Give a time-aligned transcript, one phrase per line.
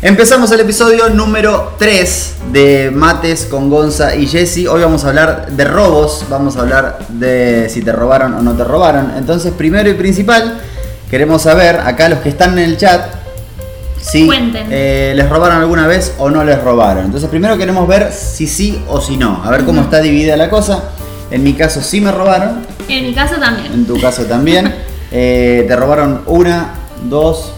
[0.00, 4.68] Empezamos el episodio número 3 de Mates con Gonza y Jesse.
[4.68, 8.52] Hoy vamos a hablar de robos, vamos a hablar de si te robaron o no
[8.52, 9.14] te robaron.
[9.16, 10.60] Entonces, primero y principal,
[11.10, 13.06] queremos saber acá los que están en el chat
[14.00, 14.30] si
[14.70, 17.04] eh, les robaron alguna vez o no les robaron.
[17.06, 20.48] Entonces, primero queremos ver si sí o si no, a ver cómo está dividida la
[20.48, 20.84] cosa.
[21.32, 23.72] En mi caso sí me robaron, En mi caso también.
[23.72, 24.74] en tu caso también.
[25.10, 26.74] Eh, te robaron una,
[27.04, 27.54] dos,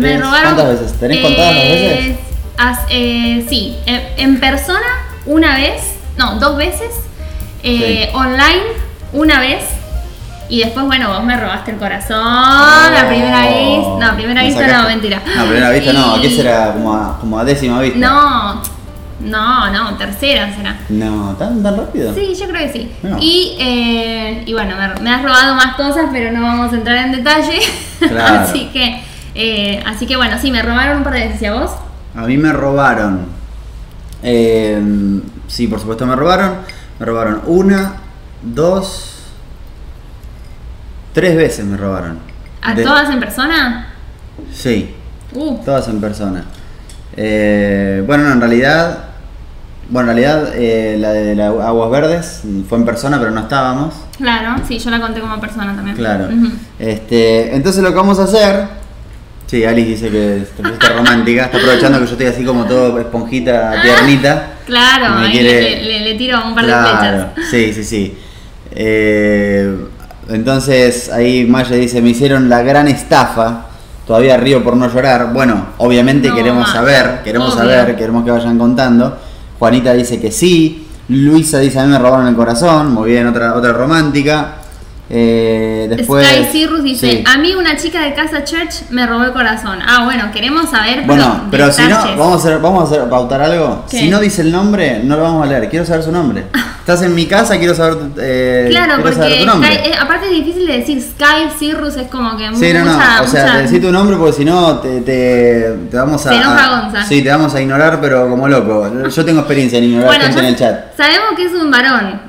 [0.00, 0.16] tres.
[0.16, 0.54] Me robaron.
[0.54, 0.98] ¿Cuántas veces?
[1.00, 2.16] ¿Tenés contadas las eh, veces?
[2.58, 4.86] as- eh, sí, en, en persona
[5.26, 5.82] una vez,
[6.16, 6.90] no, dos veces.
[7.62, 8.16] eh, Sí.
[8.16, 8.62] Online
[9.12, 9.64] una vez.
[10.50, 12.18] Y después, bueno, vos me robaste el corazón.
[12.24, 13.98] la primera vista.
[14.00, 15.22] No, primera Me vista sacaste- no, mentira.
[15.36, 17.98] No, primera vista no, aquí será como a, como a décima vista.
[17.98, 18.62] No,
[19.20, 20.78] no, no, tercera será.
[20.88, 22.14] No, ¿tan, tan rápido?
[22.14, 22.90] Sí, yo creo que sí.
[23.02, 23.18] No.
[23.20, 26.96] Y, eh, y bueno, me, me has robado más cosas, pero no vamos a entrar
[26.96, 27.58] en detalle.
[28.08, 28.40] Claro.
[28.44, 29.02] así que,
[29.40, 31.40] eh, así que bueno, sí, me robaron un par de veces.
[31.42, 31.70] ¿Y a vos?
[32.16, 33.26] A mí me robaron.
[34.22, 36.56] eh, sí, por supuesto me robaron.
[36.98, 37.94] Me robaron una,
[38.42, 39.14] dos,
[41.12, 42.18] tres veces me robaron.
[42.62, 43.88] ¿A De- todas en persona?
[44.52, 44.94] Sí,
[45.32, 46.44] Uh, todas en persona.
[47.14, 49.04] Eh, bueno, no, en realidad.
[49.90, 53.94] Bueno, en realidad eh, la de la Aguas Verdes fue en persona, pero no estábamos.
[54.16, 55.96] claro, sí, yo la conté como persona también.
[55.96, 56.28] Claro.
[56.78, 58.77] Este, entonces lo que vamos a hacer.
[59.48, 61.46] Sí, Alice dice que te pusiste romántica.
[61.46, 64.50] Está aprovechando que yo estoy así como todo esponjita, tiernita.
[64.66, 67.26] Claro, ahí quiere- le, le- le tiro un par de flechas.
[67.50, 68.18] Sí, sí, sí.
[68.72, 69.74] Eh,
[70.28, 73.64] entonces ahí Maya dice, me hicieron la gran estafa.
[74.06, 75.32] Todavía río por no llorar.
[75.32, 77.58] Bueno, obviamente No, queremos saber, queremos obvio.
[77.70, 79.18] saber, queremos que vayan contando.
[79.58, 80.86] Juanita dice que sí.
[81.08, 82.92] Luisa dice, a mí me robaron el corazón.
[82.92, 84.56] Muy bien, otra, otra romántica.
[85.10, 87.24] Eh, después, Sky Cirrus dice, sí.
[87.26, 89.78] a mí una chica de Casa Church me robó el corazón.
[89.86, 93.40] Ah, bueno, queremos saber Bueno, pero si no, vamos a hacer, vamos a hacer, pautar
[93.40, 93.84] algo.
[93.90, 94.00] ¿Qué?
[94.00, 95.68] Si no dice el nombre, no lo vamos a leer.
[95.70, 96.44] Quiero saber su nombre.
[96.80, 99.74] Estás en mi casa, quiero saber, eh, Claro, quiero saber porque tu nombre.
[99.74, 102.92] Sky- eh, aparte es difícil de decir Sky Cirrus, es como que Sí, no, no.
[102.94, 106.26] mucha, o sea, mucha- te decí tu nombre porque si no te, te, te vamos
[106.26, 106.34] a.
[106.34, 107.04] Enoja a-.
[107.06, 108.90] Sí, te vamos a ignorar, pero como loco.
[109.08, 110.96] Yo tengo experiencia en ignorar Bueno, gente en el chat.
[110.96, 112.27] sabemos que es un varón.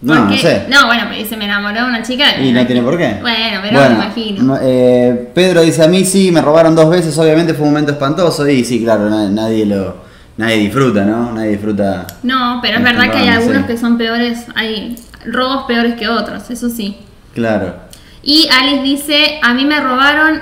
[0.00, 0.66] No, no sé.
[0.68, 2.40] No, bueno, pero dice, me enamoró de una chica.
[2.40, 3.16] Y no tiene por qué.
[3.20, 4.42] Bueno, pero me imagino.
[4.44, 7.92] no, eh, Pedro dice a mí sí, me robaron dos veces, obviamente fue un momento
[7.92, 8.46] espantoso.
[8.48, 10.06] Y sí, claro, na- nadie lo.
[10.36, 11.32] Nadie disfruta, ¿no?
[11.32, 12.06] Nadie disfruta.
[12.22, 13.66] No, pero es Este, verdad que hay algunos sí.
[13.66, 16.96] que son peores, hay robos peores que otros, eso sí.
[17.34, 17.74] Claro.
[18.22, 20.40] Y Alice dice, a mí me robaron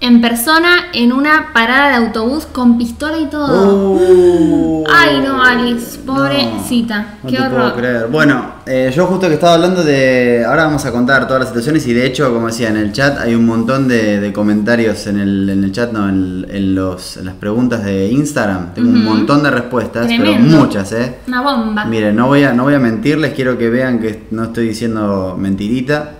[0.00, 3.94] en persona en una parada de autobús con pistola y todo.
[3.94, 7.60] Uh, Ay, no, Alice, pobrecita, no qué te horror.
[7.60, 8.06] puedo creer.
[8.08, 10.44] Bueno, eh, yo justo que estaba hablando de.
[10.46, 13.18] Ahora vamos a contar todas las situaciones y de hecho, como decía, en el chat
[13.18, 17.16] hay un montón de, de comentarios en el, en el chat, no, en, en los,
[17.16, 18.74] en las preguntas de Instagram.
[18.74, 21.16] Tengo un montón de respuestas, pero muchas, ¿eh?
[21.26, 21.84] Una bomba.
[21.86, 25.36] Miren, no voy, a, no voy a mentirles, quiero que vean que no estoy diciendo
[25.38, 26.12] mentirita.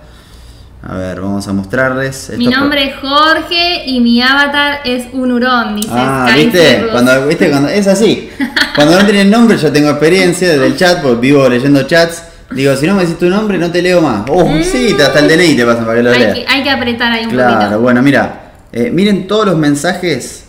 [0.81, 2.31] A ver, vamos a mostrarles.
[2.37, 6.75] Mi nombre es Jorge y mi avatar es un hurón, dice Ah, Sky ¿viste?
[6.75, 6.91] Cirrus.
[6.91, 7.49] Cuando, ¿viste?
[7.49, 8.29] Cuando, es así.
[8.75, 12.23] Cuando no tienen nombre, yo tengo experiencia desde el chat, porque vivo leyendo chats.
[12.51, 14.23] Digo, si no me decís tu nombre, no te leo más.
[14.29, 16.33] Oh, sí, te- hasta el DNI te pasan para que lo hay, leas.
[16.39, 17.79] que, hay que apretar ahí un Claro, poquito.
[17.81, 18.51] bueno, mira.
[18.71, 20.45] eh, miren todos los mensajes.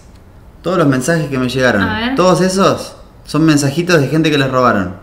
[0.62, 1.82] Todos los mensajes que me llegaron.
[1.82, 2.14] A ver.
[2.14, 4.94] Todos esos son mensajitos de gente que les robaron.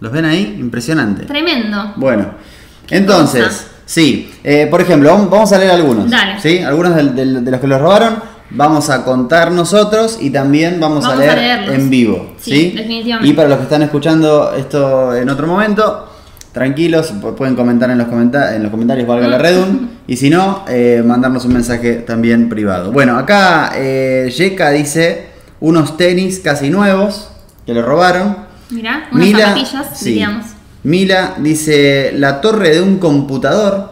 [0.00, 0.56] ¿Los ven ahí?
[0.60, 1.24] Impresionante.
[1.24, 1.94] Tremendo.
[1.96, 2.30] Bueno,
[2.90, 6.10] entonces, sí, eh, por ejemplo, vam- vamos a leer algunos.
[6.10, 6.40] Dale.
[6.40, 6.58] ¿sí?
[6.58, 8.16] Algunos de los que los robaron,
[8.50, 12.34] vamos a contar nosotros y también vamos, a Vamos a leer en vivo.
[12.40, 13.28] Sí, Sí, definitivamente.
[13.28, 16.08] Y para los que están escuchando esto en otro momento,
[16.52, 20.30] tranquilos, pu- pueden comentar en los, comenta- en los comentarios, valga la redun, y si
[20.30, 22.92] no, eh, mandarnos un mensaje también privado.
[22.92, 25.30] Bueno, acá eh, Yeka dice
[25.60, 27.28] unos tenis casi nuevos
[27.66, 28.36] que le robaron.
[28.70, 30.04] Mirá, unas Mila, zapatillas, sí.
[30.10, 30.46] diríamos.
[30.86, 33.90] Mila dice la torre de un computador.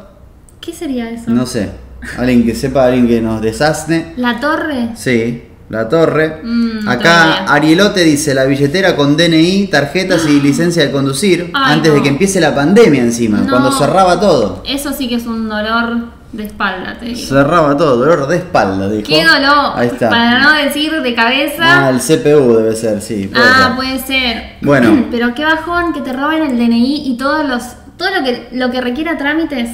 [0.60, 1.28] ¿Qué sería eso?
[1.28, 1.70] No sé.
[2.16, 4.12] Alguien que sepa, alguien que nos desasne.
[4.16, 4.90] ¿La torre?
[4.94, 6.40] Sí, la torre.
[6.44, 7.46] Mm, Acá.
[7.52, 11.50] Arielote dice la billetera con DNI, tarjetas y licencia de conducir.
[11.52, 11.96] Ay, antes no.
[11.96, 13.50] de que empiece la pandemia encima, No.
[13.50, 14.62] cuando cerraba todo.
[14.64, 15.96] Eso sí que es un dolor
[16.36, 17.26] de espalda, te digo.
[17.28, 19.06] Cerraba todo, dolor de espalda, dijo.
[19.08, 19.72] ¡Qué dolor!
[19.76, 20.10] Ahí está.
[20.10, 21.86] Para no decir de cabeza.
[21.86, 23.28] Ah, el CPU debe ser, sí.
[23.32, 23.76] puede Ah, ser.
[23.76, 24.42] puede ser.
[24.62, 25.06] Bueno.
[25.10, 27.62] Pero qué bajón que te roben el DNI y todos los
[27.96, 29.70] todo lo que lo que requiera trámites.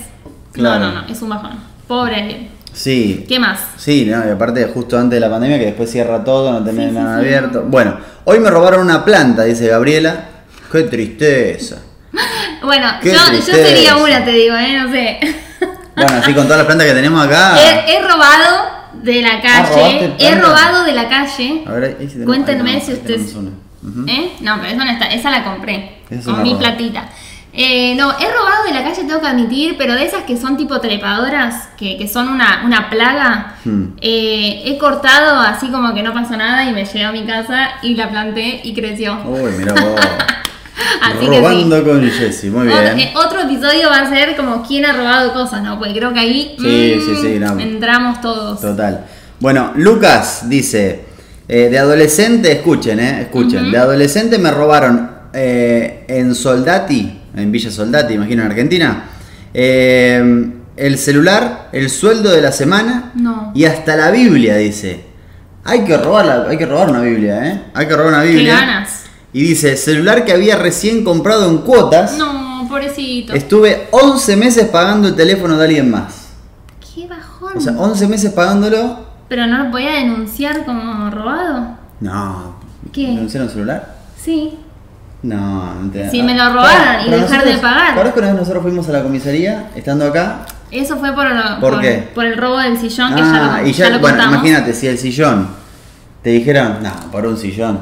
[0.53, 0.87] Claro.
[0.87, 1.53] No, no, no, es un bajón.
[1.89, 2.49] Pobre.
[2.73, 3.25] Sí.
[3.29, 3.59] ¿Qué más?
[3.77, 6.91] Sí, no, y aparte justo antes de la pandemia que después cierra todo, no tenés
[6.91, 7.25] Sí, nada sí.
[7.27, 7.65] abierto.
[7.67, 10.25] Bueno, hoy me robaron una planta, dice Gabriela.
[10.71, 11.77] Qué tristeza.
[12.63, 14.77] Bueno, yo, yo sería una, te digo, ¿eh?
[14.79, 15.19] No sé.
[16.05, 17.55] Bueno, así con todas las plantas que tenemos acá.
[17.87, 20.15] he, he robado de la Ah, ¿robaste calle.
[20.19, 21.65] He robado de la calle.
[21.67, 23.35] A ver, ahí sí tenemos- Cuéntenme si ustedes.
[24.09, 24.33] ¿Eh?
[24.41, 25.07] No, pero esa no está.
[25.07, 26.01] Esa la compré.
[26.11, 26.61] Esa con mi roba.
[26.61, 27.09] platita.
[27.53, 30.57] Eh, no, he robado de la calle, tengo que admitir, pero de esas que son
[30.57, 33.95] tipo trepadoras, que, que son una, una plaga, Hmm.
[34.01, 37.71] eh, he cortado así como que no pasó nada y me llegué a mi casa
[37.83, 39.19] y la planté y creció.
[39.27, 40.01] Uy, mira vos.
[41.03, 41.85] Así que Robando sí.
[41.85, 42.99] con Jessy, muy Otro, bien.
[43.01, 45.79] eh, otro episodio va a ser como quién ha robado cosas, ¿no?
[45.79, 47.59] Porque creo que ahí Sí, mm, sí, sí, no.
[47.59, 48.61] entramos todos.
[48.61, 49.05] Total.
[49.41, 51.05] Bueno, Lucas dice,
[51.49, 57.71] eh, de adolescente, escuchen, eh, escuchen, de adolescente me robaron eh, en Soldati, en Villa
[57.71, 59.05] Soldati, imagino en Argentina,
[59.55, 63.53] el celular, el sueldo de la semana No.
[63.55, 65.05] y hasta la Biblia, dice.
[65.65, 67.61] Hay que robarla, hay que robar una Biblia, ¿eh?
[67.75, 68.55] Hay que robar una Qué Biblia.
[68.57, 69.00] ganas.
[69.33, 73.33] Y dice, celular que había recién comprado en cuotas, No, pobrecito.
[73.35, 76.29] estuve 11 meses pagando el teléfono de alguien más.
[76.95, 77.53] Qué bajón.
[77.57, 78.99] O sea, 11 meses pagándolo
[79.29, 81.77] Pero no lo podía denunciar como robado.
[82.01, 82.57] No.
[82.93, 83.07] ¿Qué?
[83.07, 83.95] ¿Denunciaron el celular?
[84.17, 84.59] Sí.
[85.23, 87.97] No, no te Si me lo robaran y dejar de pagar.
[87.97, 90.47] ¿Ahora que una vez nosotros fuimos a la comisaría, estando acá?
[90.71, 91.27] Eso fue por,
[91.61, 92.09] ¿Por qué?
[92.15, 94.35] por el robo del sillón que ya Ah, lo, y ya, ya lo bueno, contamos.
[94.39, 95.49] imagínate, si el sillón
[96.23, 97.81] te dijeron, no, por un sillón.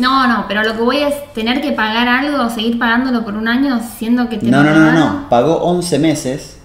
[0.00, 3.46] No, no, pero lo que voy es tener que pagar algo, seguir pagándolo por un
[3.48, 5.28] año, siendo que te No, no, no, no.
[5.28, 6.56] Pagó 11 meses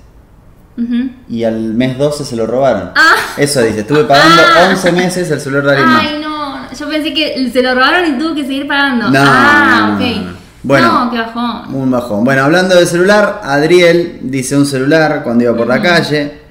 [1.29, 2.91] y al mes 12 se lo robaron.
[2.95, 3.15] Ah.
[3.37, 4.67] Eso dice, estuve pagando Ah.
[4.71, 6.01] 11 meses el celular de alguien más.
[6.01, 9.09] Ay, no, yo pensé que se lo robaron y tuvo que seguir pagando.
[9.09, 9.99] No, ah, no, ok.
[10.01, 10.45] no, no.
[10.63, 11.05] Bueno.
[11.05, 11.75] no, qué bajón.
[11.75, 12.23] Un bajón.
[12.23, 16.44] Bueno, hablando de celular, Adriel dice un celular cuando iba por la calle.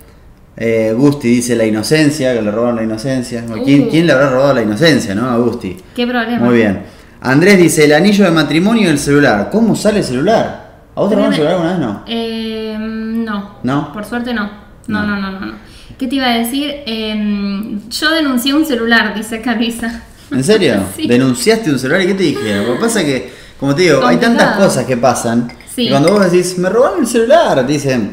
[0.56, 3.45] Eh, Gusti dice la inocencia, que le robaron la inocencia.
[3.65, 3.91] ¿Quién, Uh.
[3.91, 5.29] quién le habrá robado la inocencia, no?
[5.29, 5.77] A Gusti.
[5.95, 6.45] Qué problema.
[6.45, 6.83] Muy bien.
[7.21, 9.49] Andrés dice el anillo de matrimonio y el celular.
[9.51, 10.75] ¿Cómo sale el celular?
[10.95, 11.81] ¿A vos te robaron el celular alguna vez?
[11.81, 12.05] No.
[12.06, 13.59] Eh, no.
[13.62, 13.93] ¿No?
[13.93, 14.45] Por suerte no.
[14.87, 15.06] No, No.
[15.06, 15.47] no, no, no.
[15.47, 15.53] no.
[15.99, 16.71] ¿Qué te iba a decir?
[16.87, 20.03] Eh, yo denuncié un celular, dice Carisa.
[20.31, 20.75] ¿En serio?
[20.97, 21.07] Sí.
[21.09, 22.67] ¿Denunciaste un celular y qué te dijeron?
[22.67, 25.49] Lo que pasa es que, como te digo, hay tantas cosas que pasan.
[25.75, 25.87] Sí.
[25.87, 28.12] Y cuando vos decís, me robaron el celular, te dicen,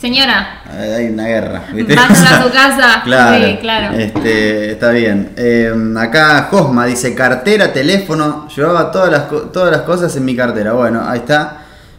[0.00, 1.62] Señora, "Eh, hay una guerra.
[1.74, 1.94] ¿viste?
[1.94, 3.02] a su casa.
[3.04, 3.94] Claro, Sí, claro.
[3.98, 5.32] Este, está bien.
[5.36, 10.72] Eh, acá Josma dice cartera, teléfono, llevaba todas las, todas las cosas en mi cartera.
[10.72, 11.58] Bueno, ahí está.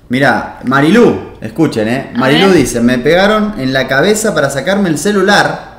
[0.09, 2.11] Mirá, Marilú, escuchen, eh.
[2.15, 5.69] Marilú dice, me pegaron en la cabeza para sacarme el celular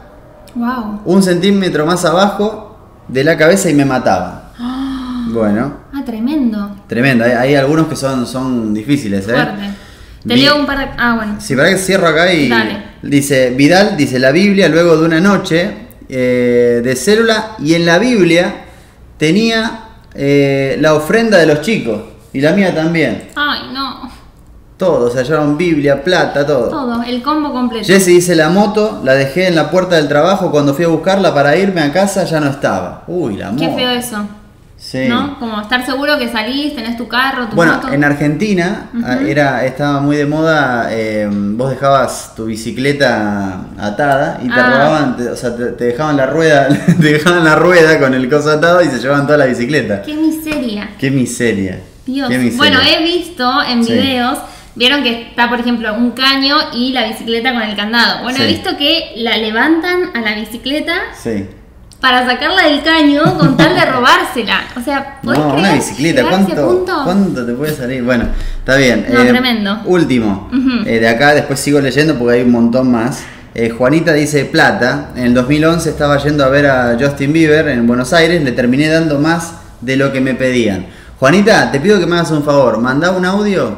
[0.54, 1.00] Wow.
[1.06, 2.78] un centímetro más abajo
[3.08, 4.42] de la cabeza y me mataban.
[5.32, 6.76] Bueno, Ah, tremendo.
[6.86, 7.24] tremendo.
[7.24, 9.32] Hay, hay algunos que son, son difíciles, eh.
[9.32, 9.70] Fuerte.
[10.26, 10.84] Te leo un par de.
[10.98, 11.36] Ah, bueno.
[11.40, 12.82] Sí, para que cierro acá y Dale.
[13.02, 15.70] dice Vidal, dice la Biblia luego de una noche
[16.08, 18.64] eh, de célula y en la Biblia
[19.16, 19.84] tenía
[20.14, 22.00] eh, la ofrenda de los chicos
[22.32, 23.30] y la mía también.
[23.34, 24.10] Ay, no.
[24.76, 26.68] Todo, o sea, llevaban Biblia, plata, todo.
[26.68, 27.86] Todo, el combo completo.
[27.86, 31.32] Jesse dice la moto, la dejé en la puerta del trabajo, cuando fui a buscarla
[31.32, 33.04] para irme a casa ya no estaba.
[33.06, 33.62] Uy, la moto.
[33.62, 34.26] Qué feo eso.
[34.92, 35.08] Sí.
[35.08, 35.38] ¿No?
[35.38, 37.90] Como estar seguro que salís, tenés tu carro, tu Bueno, moto.
[37.94, 44.48] en Argentina ah, era, estaba muy de moda, eh, vos dejabas tu bicicleta atada y
[44.48, 44.70] te Ah.
[44.70, 46.68] robaban, te- o sea, te, te dejaban la rueda,
[47.00, 50.02] te dejaban la rueda con el coso atado y se llevaban toda la bicicleta.
[50.02, 50.90] Qué miseria.
[50.98, 51.80] Qué miseria.
[52.04, 52.28] Dios.
[52.28, 52.58] Qué miseria.
[52.58, 53.92] Bueno, he visto en Sí.
[53.94, 54.38] videos,
[54.74, 58.22] vieron que está, por ejemplo, un caño y la bicicleta con el candado.
[58.24, 61.46] Bueno, he visto que la levantan a la bicicleta Sí.
[62.02, 64.60] Para sacarla del caño con tal de robársela.
[64.76, 66.84] O sea, ¿podés No, una bicicleta, ¿cuánto?
[67.04, 68.02] ¿cuánto te puede salir?
[68.02, 68.26] Bueno,
[68.58, 69.06] está bien.
[69.08, 69.80] No, tremendo.
[69.86, 70.50] Último,
[70.84, 73.22] eh, de acá después sigo leyendo porque hay un montón más.
[73.54, 75.12] Eh, Juanita dice plata.
[75.16, 78.42] En el 2011 estaba yendo a ver a Justin Bieber en Buenos Aires.
[78.42, 80.86] Le terminé dando más de lo que me pedían.
[81.20, 82.78] Juanita, te pido que me hagas un favor.
[82.78, 83.76] Mandá un audio.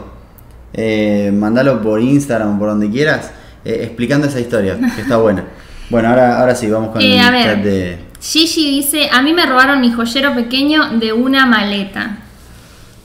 [0.72, 3.30] Eh, mandalo por Instagram por donde quieras.
[3.66, 5.44] eh, explicando esa historia, que está buena.
[5.90, 7.98] Bueno, ahora, ahora sí, vamos con Eh, el chat de.
[8.24, 12.18] Gigi dice, a mí me robaron mi joyero pequeño de una maleta.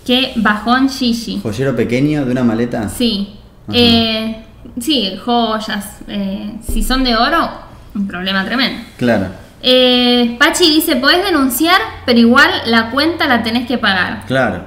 [0.06, 1.40] Qué bajón Gigi.
[1.44, 2.88] ¿Joyero pequeño de una maleta?
[2.88, 3.36] Sí.
[3.74, 4.46] Eh,
[4.80, 5.98] sí, joyas.
[6.08, 7.50] eh, si son de oro,
[7.96, 8.82] un problema tremendo.
[8.98, 9.28] Claro.
[9.62, 14.24] Eh, Pachi dice, podés denunciar, pero igual la cuenta la tenés que pagar.
[14.26, 14.64] Claro.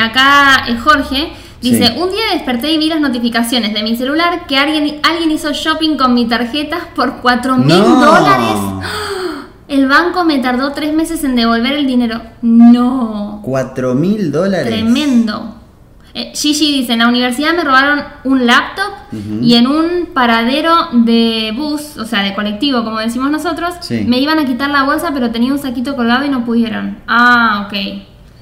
[0.00, 1.92] Acá Jorge dice, Sí.
[2.00, 5.96] un día desperté y vi las notificaciones de mi celular que alguien, alguien hizo shopping
[5.96, 7.96] con mi tarjeta por 4 mil No.
[8.06, 8.56] dólares.
[9.70, 12.20] El banco me tardó tres meses en devolver el dinero.
[12.42, 13.40] No.
[13.42, 14.66] ¿Cuatro mil dólares?
[14.66, 15.56] Tremendo.
[16.12, 18.90] Eh, Gigi dice, en la universidad me robaron un laptop
[19.40, 24.04] y en un paradero de bus, o sea, de colectivo, como decimos nosotros, Sí.
[24.08, 26.98] me iban a quitar la bolsa, pero tenía un saquito colgado y no pudieron.
[27.06, 27.72] Ah, ok.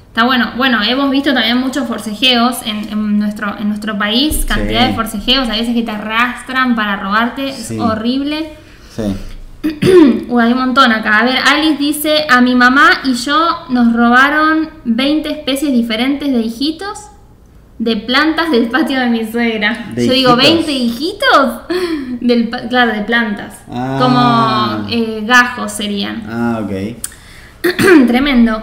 [0.07, 0.49] Está bueno.
[0.57, 4.87] Bueno, hemos visto también muchos forcejeos en, en nuestro, en nuestro país, cantidad Sí.
[4.87, 7.75] de forcejeos, a veces que te arrastran para robarte, Sí.
[7.75, 8.49] es horrible.
[8.95, 9.03] Sí.
[10.27, 11.19] Uy, hay un montón acá.
[11.19, 16.39] A ver, Alice dice, a mi mamá y yo nos robaron 20 especies diferentes de
[16.39, 17.09] hijitos
[17.79, 19.91] de plantas del patio de mi suegra.
[19.95, 20.67] ¿De yo digo, hijitos?
[20.67, 21.61] ¿20 hijitos?
[22.21, 23.61] Del, claro, de plantas.
[23.71, 23.97] Ah.
[23.97, 26.23] Como eh, gajos serían.
[26.29, 26.97] Ah, ok.
[28.07, 28.61] Tremendo.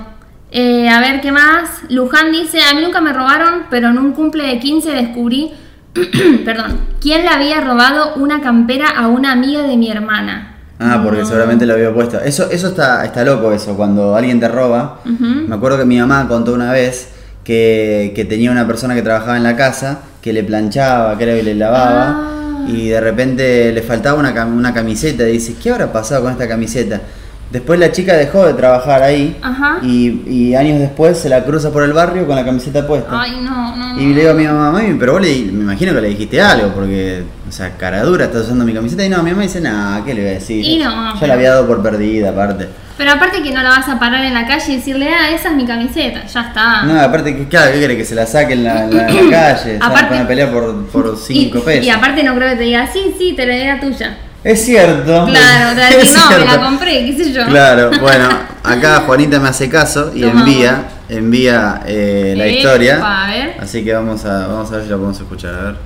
[0.50, 1.80] Eh, a ver, ¿qué más?
[1.88, 5.52] Luján dice, a mí nunca me robaron, pero en un cumple de 15 descubrí,
[6.44, 10.55] perdón, quién le había robado una campera a una amiga de mi hermana.
[10.78, 11.26] Ah, porque No.
[11.26, 12.21] seguramente lo había puesto.
[12.21, 15.00] Eso, eso está, está loco eso, cuando alguien te roba.
[15.04, 17.09] Me acuerdo que mi mamá contó una vez
[17.45, 21.42] que, que tenía una persona que trabajaba en la casa, que le planchaba, creo, y
[21.42, 22.09] le lavaba.
[22.09, 22.64] Ah.
[22.68, 25.26] Y de repente le faltaba una, una camiseta.
[25.28, 27.00] Y dice, ¿qué habrá pasado con esta camiseta?
[27.50, 29.36] Después la chica dejó de trabajar ahí.
[29.40, 29.78] Ajá.
[29.82, 33.08] Y, y años después se la cruza por el barrio con la camiseta puesta.
[33.12, 34.00] Ay, no, no, no.
[34.02, 36.40] Y le digo a mi mamá, mami, pero vos le, me imagino que le dijiste
[36.42, 39.04] algo, porque, o sea, cara dura, estás usando mi camiseta.
[39.04, 40.64] Y no, mi mamá dice, nah, ¿qué le voy a decir?
[40.64, 42.68] Y no, pero- la había dado por perdida, aparte.
[42.98, 45.50] Pero aparte que no la vas a parar en la calle y decirle, ah, esa
[45.50, 46.82] es mi camiseta, ya está.
[46.84, 47.96] No, aparte, que, claro, ¿qué quiere?
[47.96, 49.76] Que se la saque en la, la- la calle.
[49.76, 51.84] Aparte- Aparte, a pelear por, por cinco y, pesos.
[51.86, 54.16] y aparte no creo que te diga, sí, sí, te la era tuya.
[54.46, 55.26] Es cierto.
[55.26, 57.44] Claro, te a decir, no, me la compré, qué sé yo.
[57.46, 58.28] Claro, bueno,
[58.62, 60.40] acá Juanita me hace caso y Toma.
[60.40, 63.00] envía, envía eh, la historia.
[63.02, 63.56] a ver.
[63.60, 65.52] Así que vamos a, vamos a ver si la podemos escuchar.
[65.52, 65.76] A ver.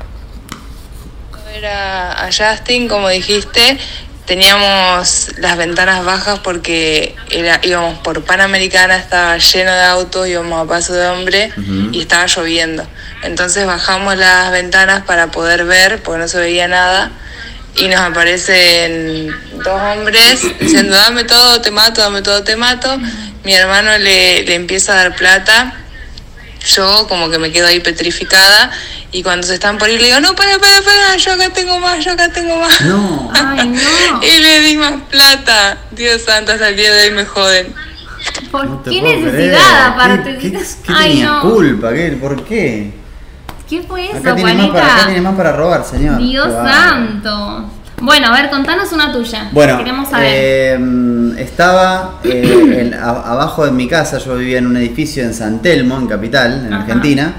[1.54, 3.78] ver a, a Justin, como dijiste,
[4.26, 10.68] teníamos las ventanas bajas porque era, íbamos por Panamericana, estaba lleno de autos, íbamos a
[10.68, 11.50] paso de hombre
[11.92, 12.86] y estaba lloviendo.
[13.22, 17.10] Entonces bajamos las ventanas para poder ver, porque no se veía nada,
[17.76, 19.34] y nos aparecen
[19.64, 22.98] dos hombres diciendo, dame todo, te mato, dame todo, te mato.
[23.44, 25.74] Mi hermano le, le empieza a dar plata
[26.76, 28.70] yo como que me quedo ahí petrificada
[29.12, 31.80] y cuando se están por ir le digo, no, para, para, para, yo acá tengo
[31.80, 32.80] más, yo acá tengo más.
[32.82, 33.30] No.
[33.34, 34.20] Ay, no.
[34.22, 35.78] y le di más plata.
[35.92, 37.74] Dios santo, hasta el día de hoy me joden.
[38.50, 39.56] ¿Por No qué necesidad creer.
[39.86, 40.38] aparte?
[40.38, 41.40] ¿Qué, qué- qué Ay, tenía no.
[41.40, 41.94] culpa?
[41.94, 42.90] ¿Qué, ¿Por qué?
[43.70, 45.22] ¿Qué fue eso, Acá tiene, más para, acá tiene Juanita?
[45.30, 46.18] más para robar, señor.
[46.18, 47.64] Dios santo.
[48.02, 49.48] Bueno, a ver, contanos una tuya.
[49.52, 50.26] Bueno, Queremos saber.
[50.34, 55.32] eh, estaba eh, en- a- abajo de mi casa, yo vivía en un edificio en
[55.34, 56.82] San Telmo, en Capital, en Ajá.
[56.82, 57.34] Argentina,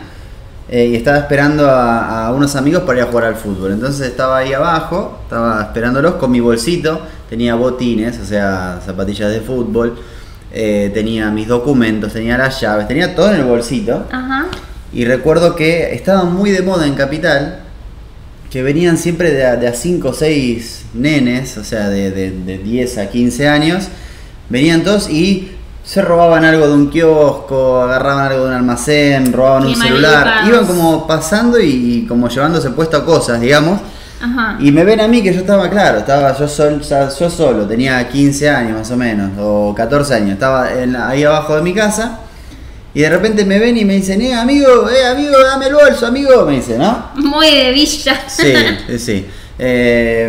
[0.70, 3.74] eh, y estaba esperando a, a unos amigos para ir a jugar al fútbol.
[3.74, 9.42] Entonces estaba ahí abajo, estaba esperándolos con mi bolsito, tenía botines, o sea, zapatillas de
[9.42, 10.00] fútbol,
[10.54, 14.06] tenía mis documentos, tenía las llaves, tenía todo en el bolsito.
[14.12, 14.46] Ajá.
[14.94, 17.60] Y recuerdo que estaba muy de moda en Capital,
[18.50, 22.32] que venían siempre de a, de a 5 o 6 nenes, o sea, de, de,
[22.32, 23.86] de 10 a 15 años,
[24.50, 29.64] venían todos y se robaban algo de un kiosco, agarraban algo de un almacén, robaban
[29.64, 31.70] Qué un celular, iban como pasando y,
[32.04, 33.80] y como llevándose puesto a cosas, digamos.
[34.22, 34.58] Ajá.
[34.60, 38.08] Y me ven a mí que yo estaba claro, estaba yo, sol, yo solo, tenía
[38.08, 41.74] 15 años más o menos, o 14 años, estaba en la- ahí abajo de mi
[41.74, 42.20] casa
[42.94, 46.08] y de repente me ven y me dicen, eh amigo, eh amigo, dame el bolso,
[46.08, 47.08] amigo, me dice, ¿no?
[47.16, 48.22] Muy de villa.
[48.28, 48.54] Sí,
[48.88, 49.26] sí, sí.
[49.64, 50.28] Eh,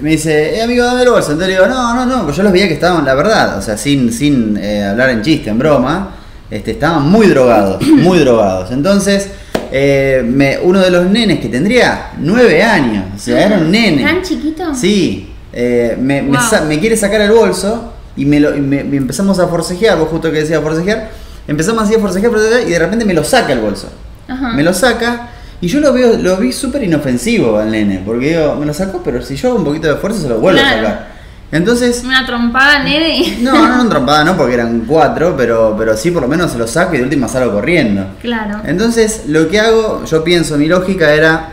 [0.00, 2.42] me dice, eh amigo, dame el bolso, entonces le digo, no, no, no, pues yo
[2.42, 5.58] los veía que estaban, la verdad, o sea, sin, sin eh, hablar en chiste, en
[5.58, 6.10] broma,
[6.50, 8.70] este, estaban muy drogados, muy drogados.
[8.70, 9.28] Entonces,
[9.72, 14.02] eh, me- uno de los nenes que tendría nueve años, o sea, era un nene.
[14.04, 14.74] ¿Tan chiquito?
[14.74, 16.46] Sí, eh, me, me Wow.
[16.48, 19.98] sa- me quiere sacar el bolso y, me, lo, y me- me empezamos a forcejear,
[19.98, 21.10] vos justo que decía forcejear,
[21.46, 22.32] empezamos así a forcejear,
[22.66, 23.88] y de repente me lo saca el bolso.
[24.28, 24.52] Ajá.
[24.52, 25.28] Me lo saca
[25.60, 29.02] y yo lo veo, lo vi súper inofensivo al nene, porque digo, me lo sacó,
[29.02, 30.76] pero si yo hago un poquito de esfuerzo se lo vuelvo Claro.
[30.86, 31.14] a sacar.
[31.52, 33.38] Entonces, Una trompada, nene.
[33.40, 36.58] no, no, no trompada, no, porque eran cuatro, pero, pero sí por lo menos se
[36.58, 38.06] lo saco y de última salgo corriendo.
[38.20, 38.60] Claro.
[38.64, 41.48] Entonces, lo que hago, yo pienso, mi lógica era,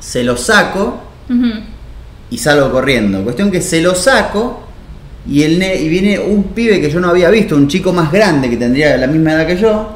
[0.00, 1.00] se lo saco
[2.30, 3.22] y salgo corriendo.
[3.22, 4.65] Cuestión que se lo saco
[5.28, 8.12] y, el ne- y viene un pibe que yo no había visto, un chico más
[8.12, 9.94] grande que tendría la misma edad que yo,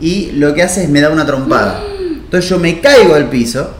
[0.00, 1.82] y lo que hace es me da una trompada.
[2.24, 3.70] Entonces yo me caigo al piso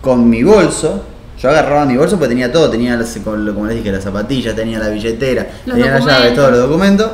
[0.00, 1.04] con mi bolso.
[1.40, 4.78] Yo agarraba mi bolso porque tenía todo, tenía las- como les dije, las zapatillas, tenía
[4.78, 7.10] la billetera, Los tenía las llaves, todos los documentos.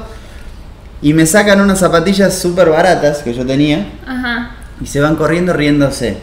[1.03, 4.51] Y me sacan unas zapatillas súper baratas que yo tenía Ajá.
[4.81, 6.19] y se van corriendo riéndose.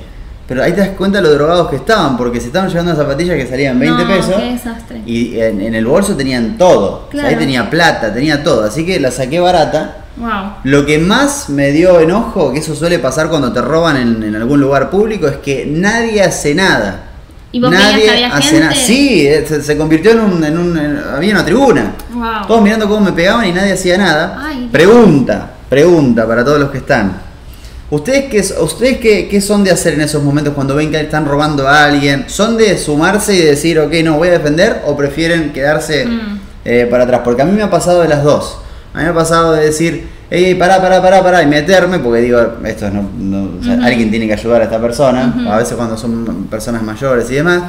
[0.48, 3.36] Pero ahí te das cuenta de lo drogados que estaban, porque se estaban llevando zapatillas
[3.36, 4.36] que salían 20 No, pesos.
[4.36, 5.02] Qué desastre.
[5.06, 7.08] Y en, en el bolso tenían todo.
[7.10, 7.40] O sea, ahí Claro.
[7.40, 8.64] tenía plata, tenía todo.
[8.64, 9.98] Así que la saqué barata.
[10.16, 10.30] Wow.
[10.64, 14.36] Lo que más me dio enojo, que eso suele pasar cuando te roban en, en
[14.36, 17.04] algún lugar público, es que nadie hace nada.
[17.52, 18.60] ¿Y vos nadie que había hace gente?
[18.62, 18.74] nada.
[18.76, 21.94] Sí, eh, se, se convirtió en un, en un- en- había una tribuna.
[22.14, 22.48] Wow.
[22.48, 24.42] Todos mirando cómo me pegaban y nadie hacía nada.
[24.44, 24.70] Ay.
[24.72, 27.27] Pregunta, pregunta para todos los que están.
[27.90, 31.26] ¿Ustedes, qué, ustedes qué, qué son de hacer en esos momentos cuando ven que están
[31.26, 32.26] robando a alguien?
[32.28, 34.82] ¿Son de sumarse y decir, ok, no, voy a defender?
[34.86, 36.40] ¿O prefieren quedarse Mm.
[36.66, 37.22] eh, para atrás?
[37.24, 38.60] Porque a mí me ha pasado de las dos.
[38.94, 42.20] A mí me ha pasado de decir, hey, pará, pará, pará, pará, y meterme, porque
[42.22, 45.76] digo, esto no, no- o sea, alguien tiene que ayudar a esta persona, a veces
[45.78, 47.62] cuando son personas mayores y demás.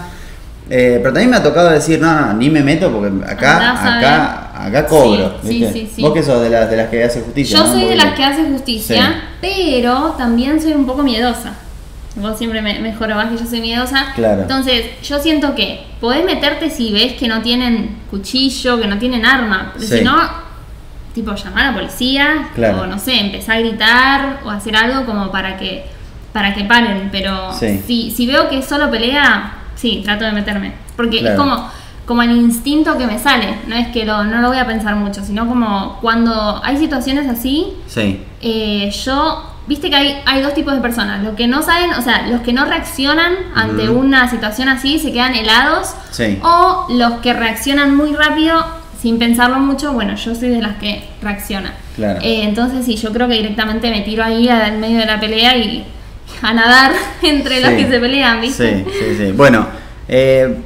[0.71, 4.48] Eh, pero también me ha tocado decir, no, no, ni me meto porque acá, acá,
[4.67, 5.39] acá cobro.
[5.43, 5.73] Sí, sí, ¿viste?
[5.73, 6.03] sí, sí.
[6.03, 7.59] Vos que sos de las, de las que hace justicia.
[7.59, 7.73] Yo ¿no?
[7.73, 11.55] soy de las que hace justicia, pero también soy un poco miedosa.
[12.17, 14.13] Vos siempre me, me jorobás que yo soy miedosa.
[14.15, 14.43] Claro.
[14.43, 19.25] Entonces, yo siento que podés meterte si ves que no tienen cuchillo, que no tienen
[19.25, 19.73] arma.
[19.75, 20.17] Pero si no,
[21.15, 22.83] tipo llamar a la policía Claro.
[22.83, 25.85] o no sé, empezar a gritar o hacer algo como para que
[26.33, 27.09] para que paren.
[27.13, 30.73] Pero si, si veo que es solo pelea, sí, trato de meterme.
[30.97, 31.35] Porque Claro.
[31.35, 31.71] es como,
[32.09, 33.59] como el instinto que me sale.
[33.67, 37.29] No es que lo, no lo voy a pensar mucho, sino como cuando hay situaciones
[37.29, 41.63] así, Sí, eh, yo, viste que hay, hay dos tipos de personas, los que no
[41.63, 46.39] saben, o sea, los que no reaccionan ante una situación así, se quedan helados, sí.
[46.43, 48.65] o los que reaccionan muy rápido
[49.03, 51.75] sin pensarlo mucho, bueno, yo soy de las que reacciona.
[51.95, 52.21] Claro.
[52.23, 55.59] Eh, entonces sí, yo creo que directamente me tiro ahí en medio de la pelea
[55.59, 55.85] y
[56.43, 58.85] a nadar entre los que se pelean, ¿viste?
[58.87, 59.33] Sí, sí, sí.
[59.33, 59.67] Bueno,
[60.09, 60.57] eh,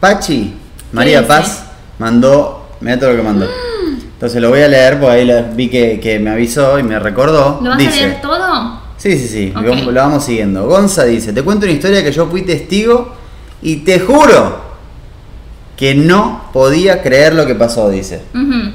[0.00, 0.56] Pachi,
[0.92, 1.26] María?
[1.26, 1.64] Paz,
[1.98, 3.46] mandó, mira todo lo que mandó.
[4.14, 7.58] Entonces lo voy a leer porque ahí vi que, que me avisó y me recordó.
[7.62, 8.80] ¿Lo vas dice, a leer todo?
[8.96, 10.66] Sí, sí, sí, lo, vamos siguiendo.
[10.66, 13.12] Gonza dice, te cuento una historia que yo fui testigo
[13.62, 14.60] y te juro
[15.76, 18.22] que no podía creer lo que pasó, dice.
[18.32, 18.70] Ujú.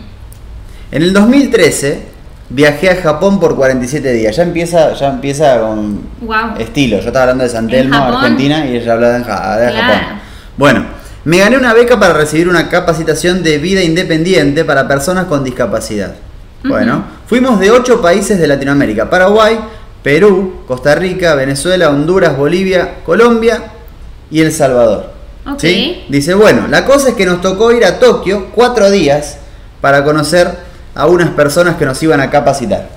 [0.91, 2.01] En el 2013
[2.49, 4.35] viajé a Japón por 47 días.
[4.35, 6.57] Ya empieza, ya empieza con Wow.
[6.59, 6.97] estilo.
[6.99, 7.95] Yo estaba hablando de San ¿En Telmo?
[7.95, 9.93] Argentina, y ella hablaba Ja- de Claro.
[9.93, 10.19] Japón.
[10.57, 10.85] Bueno,
[11.27, 16.15] me gané una beca para recibir una capacitación de vida independiente para personas con discapacidad.
[16.63, 19.59] Bueno, fuimos de ocho países de Latinoamérica: Paraguay,
[20.03, 23.61] Perú, Costa Rica, Venezuela, Honduras, Bolivia, Colombia
[24.31, 25.11] y El Salvador.
[25.45, 25.59] Ok.
[25.59, 26.05] ¿Sí?
[26.07, 29.37] Dice, bueno, la cosa es que nos tocó ir a Tokio cuatro días
[29.81, 30.49] para conocer
[30.95, 32.87] a unas personas que nos iban a capacitar.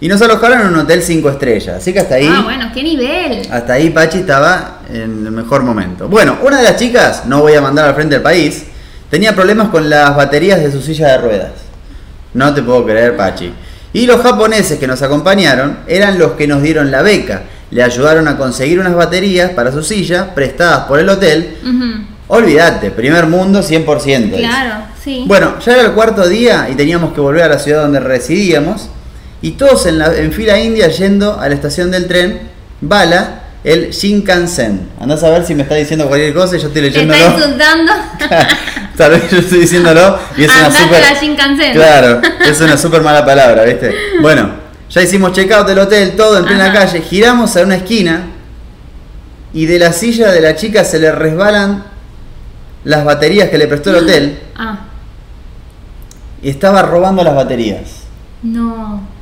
[0.00, 1.76] Y nos alojaron en un hotel cinco estrellas.
[1.78, 3.42] Así que hasta ahí, Ah, bueno, qué nivel.
[3.50, 6.08] hasta ahí Pachi estaba en el mejor momento.
[6.08, 8.64] Bueno, una de las chicas, no voy a mandar al frente del país,
[9.10, 11.52] tenía problemas con las baterías de su silla de ruedas.
[12.34, 13.52] No te puedo creer, Pachi.
[13.92, 17.44] Y los japoneses que nos acompañaron eran los que nos dieron la beca.
[17.70, 21.56] Le ayudaron a conseguir unas baterías para su silla prestadas por el hotel.
[21.62, 22.04] Ujú.
[22.26, 24.36] Olvídate, primer mundo 100%.
[24.36, 24.38] dice.
[24.48, 25.24] Claro, sí.
[25.26, 28.88] Bueno, ya era el cuarto día y teníamos que volver a la ciudad donde residíamos.
[29.44, 32.40] Y todos en, la, en fila india yendo a la estación del tren,
[32.80, 34.88] Bala, el Shinkansen.
[34.98, 37.36] Andás a ver si me está diciendo cualquier cosa y yo estoy Te está leyéndolo.
[37.44, 37.92] insultando.
[38.96, 41.04] Tal vez yo estoy diciéndolo y es una super.
[41.04, 41.72] a la Shinkansen.
[41.74, 43.94] Claro, es una super mala palabra, ¿viste?
[44.22, 44.48] Bueno,
[44.88, 46.72] ya hicimos check-out del hotel, todo en plena Ajá.
[46.86, 47.02] calle.
[47.02, 48.22] Giramos a una esquina
[49.52, 51.84] y de la silla de la chica se le resbalan
[52.84, 54.78] las baterías que le prestó el hotel Ah,
[56.42, 58.04] y estaba robando las baterías.
[58.42, 59.12] no.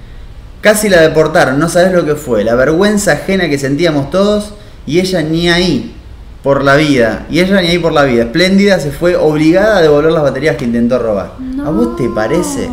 [0.63, 4.55] Casi la deportaron, no sabes lo que fue, la vergüenza ajena que sentíamos todos
[4.87, 5.95] y ella ni ahí
[6.43, 9.83] por la vida, y ella ni ahí por la vida, espléndida, se fue obligada a
[9.83, 11.33] devolver las baterías que intentó robar.
[11.65, 12.71] ¿A vos te parece?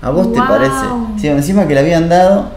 [0.00, 0.86] ¿A vos te parece?
[1.20, 2.50] Sí, encima que le habían dado,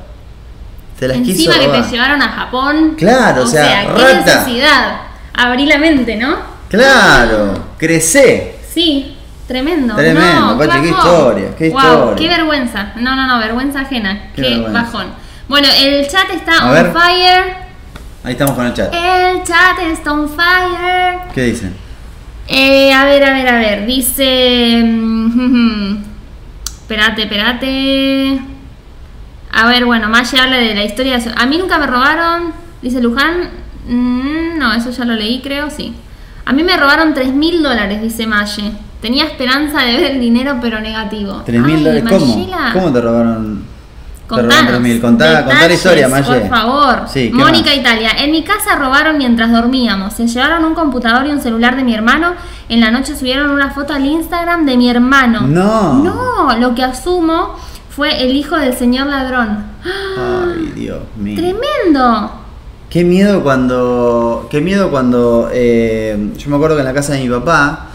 [0.99, 1.83] se las quiso Encima que robar.
[1.83, 2.93] te llevaron a Japón.
[2.97, 4.35] Claro, o sea, qué rata.
[4.39, 4.97] necesidad.
[5.33, 6.37] Abrí la mente, ¿no?
[6.69, 8.55] Claro, crecé.
[8.73, 9.14] Sí,
[9.47, 9.95] tremendo.
[9.95, 12.15] Tremendo, no, Pachi, qué historia, qué Wow, historia.
[12.15, 12.93] qué vergüenza.
[12.97, 14.29] No, no, no, vergüenza ajena.
[14.35, 14.81] Qué Qué, vergüenza.
[14.81, 15.07] bajón.
[15.47, 16.91] Bueno, el chat está A on ver.
[16.93, 17.65] fire.
[18.23, 18.93] Ahí estamos con el chat.
[18.93, 21.19] El chat está on fire.
[21.33, 21.75] ¿Qué dicen?
[22.47, 23.85] Eh, a ver, a ver, a ver.
[23.85, 24.81] Dice.
[24.83, 25.97] mm,
[26.81, 28.39] Espérate, espérate.
[29.51, 31.17] A ver, bueno, Maya habla de la historia.
[31.17, 32.53] de A mí nunca me robaron.
[32.81, 33.49] Dice Luján.
[33.87, 35.95] Mm, no, eso ya lo leí, creo, sí.
[36.45, 38.71] A mí me robaron 3 mil dólares, dice Maye.
[39.01, 41.41] Tenía esperanza de ver el dinero, pero negativo.
[41.45, 42.03] ¿Tres mil Ay, dólares?
[42.09, 42.47] ¿Cómo?
[42.73, 43.75] ¿Cómo te robaron?
[44.27, 45.01] te Contanos, 3.000?
[45.01, 46.39] Contá, detalles, historia, Maye.
[46.39, 47.01] Por favor.
[47.07, 47.77] Sí, ¿qué Mónica más?
[47.77, 48.09] Italia.
[48.17, 50.13] En mi casa robaron mientras dormíamos.
[50.15, 52.33] Se llevaron un computador y un celular de mi hermano.
[52.67, 55.41] En la noche subieron una foto al Instagram de mi hermano.
[55.41, 55.93] No.
[56.03, 57.55] No, lo que asumo
[57.89, 59.63] fue el hijo del señor ladrón.
[59.83, 61.35] Ay, Dios mío.
[61.35, 62.31] Tremendo.
[62.89, 64.47] Qué miedo cuando.
[64.49, 65.49] Qué miedo cuando.
[65.53, 67.89] eh, yo me acuerdo que en la casa de mi papá.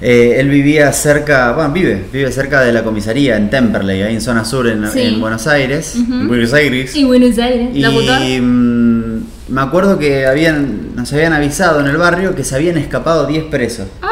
[0.00, 1.52] Eh, él vivía cerca.
[1.52, 2.04] Bueno, vive.
[2.12, 5.00] Vive cerca de la comisaría en Temperley, ahí en zona sur en, Sí.
[5.02, 5.94] en Buenos Aires.
[5.96, 6.94] En Buenos Aires.
[6.94, 7.70] Y Buenos Aires.
[7.74, 12.76] Y mm, me acuerdo que habían, nos habían avisado en el barrio que se habían
[12.76, 13.88] escapado 10 presos.
[14.02, 14.08] Ah,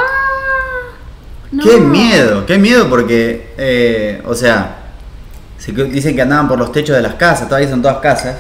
[1.53, 1.63] no.
[1.63, 2.45] ¡Qué miedo!
[2.47, 2.89] ¡Qué miedo!
[2.89, 4.79] Porque, eh, o sea,
[5.59, 8.37] se dicen que andaban por los techos de las casas, todavía son todas casas,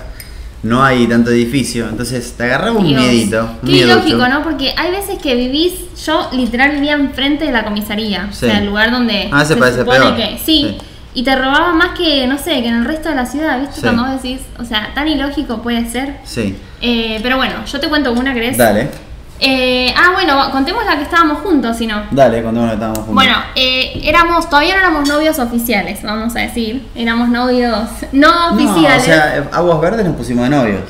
[0.66, 3.00] no hay tanto edificio, entonces te agarraba un Dios.
[3.00, 3.48] miedito.
[3.62, 4.42] un Qué ilógico, ¿no?
[4.42, 5.74] Porque hay veces que vivís,
[6.04, 8.46] yo literal vivía enfrente de la comisaría, Sí.
[8.46, 10.16] o sea, el lugar donde Ah, ese se parece supone peor.
[10.16, 10.78] que sí, Sí.
[11.14, 13.76] y te robaban más que, no sé, que en el resto de la ciudad, ¿viste?
[13.76, 13.80] Sí.
[13.82, 16.16] Cuando vos decís, o sea, tan ilógico puede ser.
[16.24, 18.58] Sí, Eh, pero bueno, yo te cuento una, ¿crees?
[18.58, 18.90] dale,
[19.38, 22.02] Eh, ah, bueno, contemos la que estábamos juntos, si no.
[22.10, 23.14] dale, contemos que estábamos juntos.
[23.14, 26.86] Bueno, eh, éramos, todavía no éramos novios oficiales, vamos a decir.
[26.94, 29.02] Éramos novios no no, oficiales.
[29.02, 30.80] o sea, eh, aguas verdes nos pusimos de novios.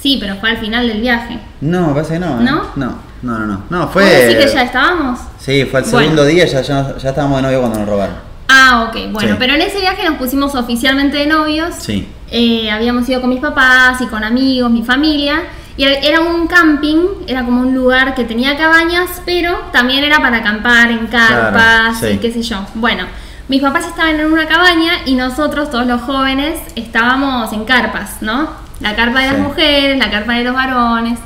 [0.00, 1.38] sí, pero fue al final del viaje.
[1.60, 2.40] No, parece que no.
[2.40, 2.44] ¿eh?
[2.44, 2.62] ¿No?
[2.76, 3.62] No, no, no, no.
[3.68, 4.04] No, ¿Vos fue.
[4.04, 5.18] que ya estábamos?
[5.40, 5.98] Sí, fue el Bueno.
[6.00, 8.14] segundo día, ya, ya, ya estábamos de novio cuando nos robaron.
[8.48, 9.36] Ah, ok, bueno, Sí.
[9.38, 11.74] pero en ese viaje nos pusimos oficialmente de novios.
[11.78, 12.08] Sí.
[12.30, 15.42] Eh, habíamos ido con mis papás y con amigos, mi familia.
[15.80, 20.36] Y era un camping, era como un lugar que tenía cabañas, pero también era para
[20.36, 22.06] acampar en carpas Claro, sí.
[22.08, 22.58] y qué sé yo.
[22.74, 23.04] Bueno,
[23.48, 28.50] mis papás estaban en una cabaña y nosotros, todos los jóvenes, estábamos en carpas, ¿no?
[28.80, 31.18] La carpa de las mujeres, la carpa de los varones.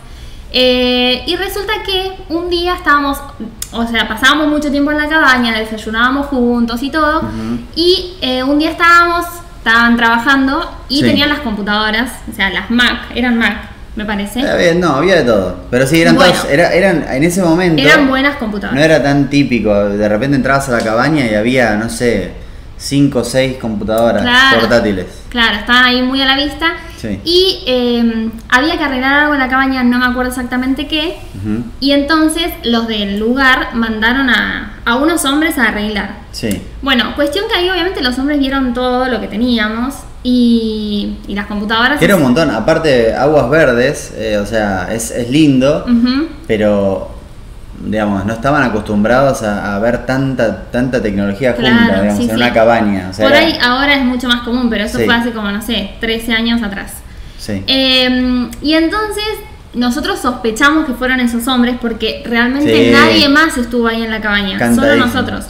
[0.52, 3.18] Eh, y resulta que un día estábamos,
[3.72, 7.22] o sea, pasábamos mucho tiempo en la cabaña, desayunábamos juntos y todo.
[7.22, 7.58] Ujú.
[7.74, 9.26] Y eh, un día estábamos,
[9.58, 11.06] estaban trabajando y Sí.
[11.06, 14.40] tenían las computadoras, o sea, las Mac, eran Mac, me parece.
[14.40, 15.56] Está bien, no, había de todo.
[15.70, 16.32] Pero sí, eran Bueno.
[16.32, 16.46] todos.
[16.50, 17.82] Era, eran en ese momento.
[17.82, 18.78] Eran buenas computadoras.
[18.78, 19.72] No era tan típico.
[19.90, 22.32] De repente entrabas a la cabaña y había, no sé,
[22.76, 24.60] cinco o seis computadoras Claro.
[24.60, 25.06] portátiles.
[25.28, 26.74] Claro, estaban ahí muy a la vista.
[26.96, 27.20] Sí.
[27.24, 31.16] Y eh, había que arreglar algo en la cabaña, no me acuerdo exactamente qué.
[31.78, 36.16] Y entonces los del lugar mandaron a, a unos hombres a arreglar.
[36.32, 36.62] Sí.
[36.80, 41.46] Bueno, cuestión que ahí obviamente los hombres vieron todo lo que teníamos y, y las
[41.46, 42.02] computadoras...
[42.02, 42.50] Era un montón.
[42.50, 45.86] Aparte, aguas verdes, eh, o sea, es, es lindo,
[46.48, 47.10] pero
[47.84, 52.30] digamos, no estaban acostumbrados a, a ver tanta tanta tecnología junta, Claro, digamos, sí, en
[52.30, 52.36] sí.
[52.36, 53.08] una cabaña.
[53.10, 55.04] O sea, Por era- ahí ahora es mucho más común, pero eso Sí.
[55.04, 56.94] fue hace como, no sé, 13 años atrás.
[57.38, 57.62] Sí.
[57.66, 59.24] Eh, y entonces
[59.74, 62.90] nosotros sospechamos que fueron esos hombres porque realmente Sí.
[62.92, 65.44] nadie más estuvo ahí en la cabaña, solo nosotros.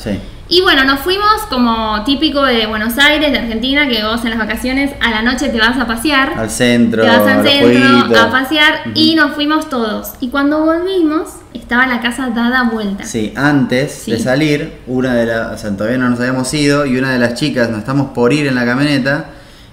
[0.46, 4.38] Y bueno, nos fuimos como típico de Buenos Aires, de Argentina, que vos en las
[4.38, 6.34] vacaciones a la noche te vas a pasear.
[6.36, 10.12] al centro, te vas al centro a pasear y nos fuimos todos.
[10.20, 13.04] Y cuando volvimos, estaba la casa dada vuelta.
[13.04, 14.10] Sí, antes Sí.
[14.12, 17.18] de salir, una de las, o sea, todavía no nos habíamos ido y una de
[17.18, 19.26] las chicas nos estamos por ir en la camioneta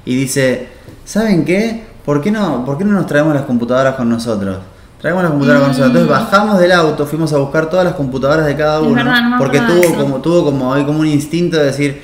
[0.06, 0.70] y dice,
[1.04, 1.84] ¿saben qué?
[2.06, 4.60] ¿Por qué no, por qué no nos traemos las computadoras con nosotros?
[5.02, 6.02] Traemos las computadoras con nosotros.
[6.04, 9.30] Entonces bajamos del auto, fuimos a buscar todas las computadoras de cada uno, verdad, no
[9.32, 12.02] me porque tuvo como tuvo como hay como un instinto de decir,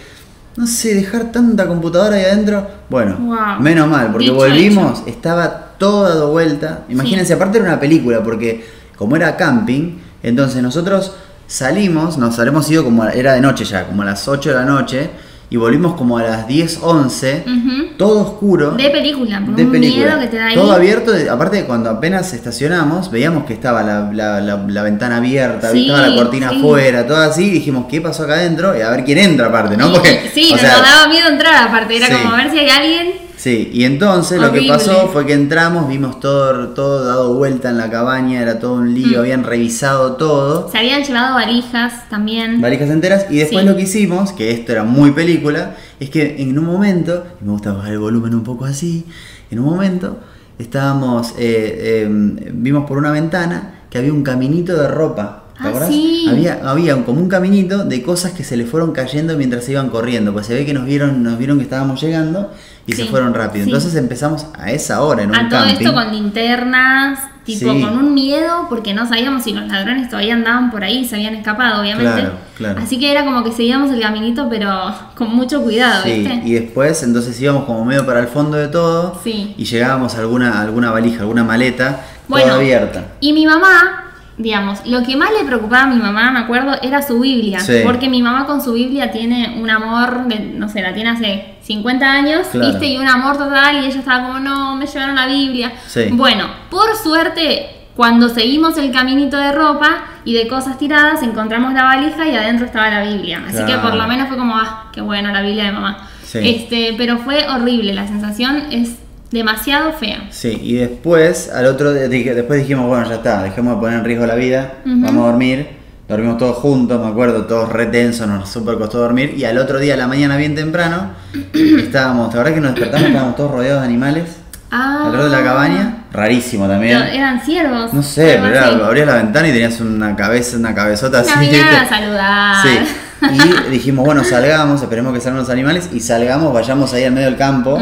[0.55, 2.67] no sé, dejar tanta computadora ahí adentro.
[2.89, 3.60] Bueno, Wow.
[3.60, 6.79] menos mal, porque Dicho, volvimos, estaba todo dado vuelta.
[6.89, 8.65] Imagínense, aparte era una película, porque
[8.97, 11.12] como era camping, entonces nosotros
[11.45, 14.65] salimos, nos habremos ido como, era de noche ya, como a las 8 de la
[14.65, 15.12] noche,
[15.49, 17.88] y volvimos como a las 10, 11, Ujú.
[17.97, 18.71] todo oscuro.
[18.71, 20.05] De película, de un película.
[20.05, 20.55] miedo que te da ahí.
[20.55, 25.71] Todo abierto, aparte cuando apenas estacionamos, veíamos que estaba la, la- la- la ventana abierta,
[25.71, 26.57] Sí, estaba la cortina sí.
[26.57, 28.77] afuera, todo así, y dijimos, ¿qué pasó acá adentro?
[28.77, 29.91] Y a ver quién entra aparte, ¿no?
[29.93, 32.69] Porque, sí, o nos sea, daba miedo entrar aparte, era como a ver si hay
[32.69, 33.26] alguien.
[33.38, 37.78] Sí, y entonces lo que pasó fue que entramos, vimos todo, todo dado vuelta en
[37.78, 39.21] la cabaña, era todo un lío, Mm.
[39.21, 42.60] habían revisado todo, Se habían llevado valijas también.
[42.62, 43.69] valijas enteras, y después Sí.
[43.69, 47.52] lo que hicimos, que esto era muy película, es que en un momento, y me
[47.52, 49.06] gusta bajar el volumen un poco así,
[49.52, 50.17] en un momento
[50.58, 52.08] estábamos, eh, eh,
[52.54, 55.43] vimos por una ventana que había un caminito de ropa.
[55.62, 55.89] ¿Te Ah, acordás?
[55.89, 56.26] sí.
[56.30, 59.89] Había, había como un caminito de cosas que se le fueron cayendo mientras se iban
[59.89, 60.34] corriendo.
[60.34, 62.52] Pues se ve que nos vieron, nos vieron que estábamos llegando
[62.88, 63.65] y se fueron rápido.
[63.65, 63.69] sí.
[63.69, 65.76] Entonces empezamos a esa hora en un A todo camping.
[65.76, 67.82] esto con linternas, tipo Sí.
[67.82, 71.36] con un miedo, porque no sabíamos si los ladrones todavía andaban por ahí, se habían
[71.36, 72.12] escapado, obviamente.
[72.13, 72.80] Claro, claro.
[72.82, 76.41] Así que era como que seguíamos el caminito, pero con mucho cuidado, Sí, ¿viste?
[76.45, 79.54] y después entonces íbamos como medio para el fondo de todo Sí.
[79.58, 82.47] y llegábamos a alguna, alguna valija, alguna maleta Bueno.
[82.47, 83.06] toda abierta.
[83.21, 84.06] Y mi mamá,
[84.38, 87.60] digamos, lo que más le preocupaba a mi mamá, me acuerdo, era su Biblia.
[87.60, 87.80] Sí.
[87.84, 91.56] Porque mi mamá con su Biblia tiene un amor, de, no sé, la tiene hace
[91.63, 92.67] 50 años, Claro.
[92.69, 92.86] ¿viste?
[92.88, 95.71] Y un amor total, y ella estaba como, no, me llevaron la Biblia.
[95.88, 96.10] Sí.
[96.12, 101.84] Bueno, por suerte, cuando seguimos el caminito de ropa y de cosas tiradas, encontramos la
[101.84, 103.43] valija y adentro estaba la Biblia.
[103.47, 106.08] Así que por lo menos fue como, ah, qué bueno, la Biblia de mamá.
[106.23, 106.39] Sí.
[106.43, 108.97] Este, pero fue horrible, la sensación es
[109.31, 110.27] demasiado fea.
[110.31, 114.05] Sí, y después, al otro dije- después dijimos, bueno, ya está, dejemos de poner en
[114.05, 115.77] riesgo la vida, vamos a dormir.
[116.07, 119.33] Dormimos todos juntos, me acuerdo, todos retensos, nos super costó dormir.
[119.37, 121.11] Y al otro día, a la mañana, bien temprano,
[121.53, 123.07] estábamos, ¿te acordás que nos despertamos?
[123.09, 124.23] Estábamos todos rodeados de animales
[124.71, 125.03] Ah.
[125.05, 125.97] alrededor de la cabaña.
[126.11, 126.97] Rarísimo también.
[126.97, 127.93] Eran ciervos.
[127.93, 131.39] No sé, pero era, abrías la ventana y tenías una cabeza, una cabezota Una así.
[131.49, 131.61] ¿viste?
[131.61, 132.55] a saludar.
[132.63, 132.77] Sí,
[133.21, 137.27] Y dijimos, bueno, salgamos, esperemos que salgan los animales y salgamos, vayamos ahí al medio
[137.27, 137.80] del campo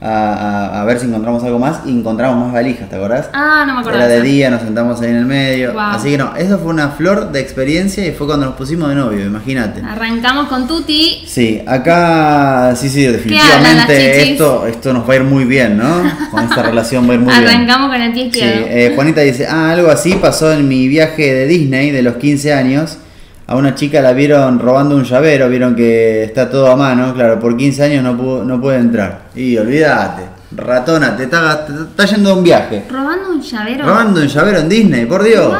[0.00, 1.80] a, a- a ver si encontramos algo más.
[1.86, 3.28] Y encontramos más valijas, ¿te acordás?
[3.32, 3.98] Ah, no me acuerdo.
[3.98, 5.72] Era de día, nos sentamos ahí en el medio.
[5.72, 5.80] Wow.
[5.82, 8.96] Así que no, eso fue una flor de experiencia y fue cuando nos pusimos de
[8.96, 9.80] novio, imagínate.
[9.82, 11.22] Arrancamos con Tuti.
[11.26, 16.02] Sí, acá sí, sí, definitivamente esto, esto nos va a ir muy bien, ¿no?
[16.30, 17.46] Con esta relación va a ir muy bien.
[17.48, 18.66] Arrancamos con el pie Sí, izquierdo.
[18.68, 22.52] eh, Juanita dice, ah, algo así pasó en mi viaje de Disney de los 15
[22.52, 22.98] años.
[23.46, 27.38] A una chica la vieron robando un llavero, vieron que está todo a mano, claro,
[27.40, 29.22] por 15 años no, pudo- no puede entrar.
[29.34, 30.22] Y olvídate,
[30.56, 32.84] ratona, te está, te está yendo a un viaje.
[32.90, 33.84] Robando un llavero.
[33.84, 35.48] Robando un llavero en Disney, por Dios.
[35.50, 35.58] What?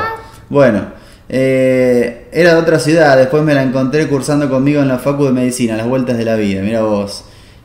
[0.48, 0.80] Bueno,
[1.28, 5.32] eh, era de otra ciudad, después me la encontré cursando conmigo en la Facu de
[5.32, 7.24] Medicina, las vueltas de la vida, mira vos.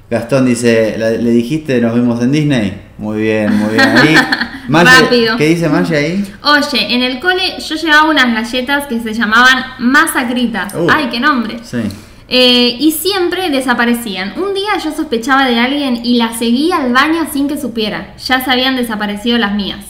[0.10, 2.82] Gastón dice, ¿la- ¿le dijiste nos vimos en Disney?
[2.97, 3.82] Muy bien, muy bien.
[3.97, 4.15] Ahí,
[4.67, 5.38] Maye- Rápido.
[5.38, 6.25] ¿Qué dice Maya ahí?
[6.43, 10.73] Oye, en el cole yo llevaba unas galletas que se llamaban masacritas.
[10.73, 10.88] Uh.
[10.93, 11.60] Ay, qué nombre.
[11.63, 11.77] Sí.
[12.30, 14.34] Eh, y siempre desaparecían.
[14.38, 18.15] Un día yo sospechaba de alguien y las seguía al baño sin que supiera.
[18.25, 19.86] Ya se habían desaparecido las mías.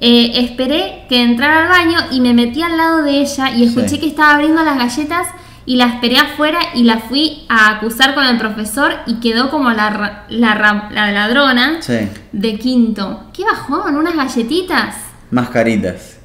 [0.00, 3.88] Eh, esperé que entrara al baño y me metí al lado de ella y escuché
[3.90, 3.98] Sí.
[3.98, 5.26] que estaba abriendo las galletas
[5.66, 9.70] y la esperé afuera y la fui a acusar con el profesor y quedó como
[9.70, 12.08] la, la, la ladrona Sí.
[12.32, 13.24] de quinto.
[13.32, 13.96] ¿Qué bajón?
[13.96, 14.96] ¿Unas galletitas?
[15.30, 16.18] Mascaritas.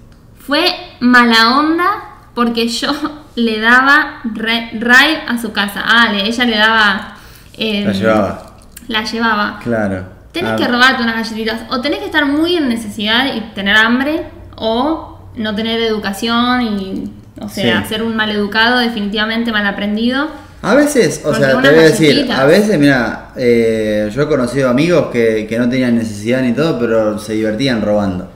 [0.45, 0.65] Fue
[0.99, 1.89] mala onda
[2.33, 2.91] porque yo
[3.35, 5.83] le daba ride a su casa.
[5.85, 7.15] Ah, le- ella le daba...
[7.57, 8.55] eh, La llevaba.
[8.87, 9.59] La llevaba.
[9.63, 10.05] Claro.
[10.31, 11.61] Tenés Ah, que robarte unas galletitas.
[11.69, 14.25] O tenés que estar muy en necesidad y tener hambre.
[14.55, 17.11] O no tener educación y...
[17.41, 17.89] O sea, Sí.
[17.89, 20.27] ser un mal educado, definitivamente mal aprendido.
[20.61, 24.69] A veces, o sea, te voy a decir, a veces, mira, eh, yo he conocido
[24.69, 28.29] amigos que, que no tenían necesidad ni todo, pero se divertían robando.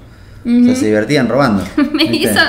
[0.46, 1.64] O sea, se divertían robando.
[1.94, 2.32] Me ¿viste?
[2.32, 2.40] hizo,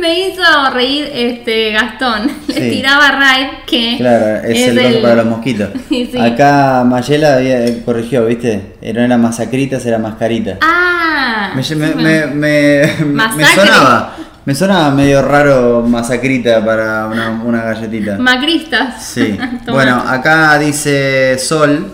[0.00, 0.42] me hizo
[0.74, 2.30] reír este Gastón.
[2.48, 5.68] Le tiraba ride que Claro, es, el coso para los mosquitos.
[5.88, 6.18] Sí, sí.
[6.18, 8.76] Acá Mayela había, eh, corrigió, ¿viste?
[8.94, 10.58] No era masacritas, era mascarita.
[10.60, 18.18] Ah, me, me, me, me- sonaba, me sonaba medio raro masacrita para una, una galletita.
[18.18, 19.02] Macristas.
[19.04, 19.38] Sí.
[19.70, 21.86] Bueno, acá dice Sol.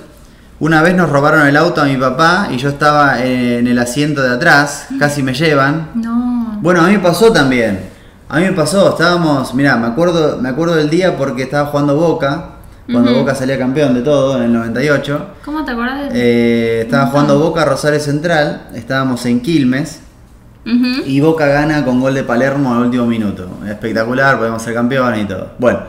[0.61, 4.23] Una vez nos robaron el auto a mi papá y yo estaba en el asiento
[4.23, 5.91] de atrás, casi me llevan.
[5.95, 6.59] No.
[6.61, 7.81] Bueno, a mí me pasó también.
[8.29, 11.97] A mí me pasó, estábamos, mirá, me acuerdo, me acuerdo del día porque estaba jugando
[11.97, 12.51] Boca,
[12.91, 13.15] cuando.
[13.15, 15.27] Boca salía campeón de todo en el 98.
[15.45, 20.01] ¿Cómo te acordás de Eh, estaba jugando Boca Rosario Central, estábamos en Quilmes
[21.07, 23.49] Y Boca gana con gol de Palermo al último minuto.
[23.69, 25.53] Espectacular, podemos ser campeones y todo.
[25.59, 25.81] Bueno,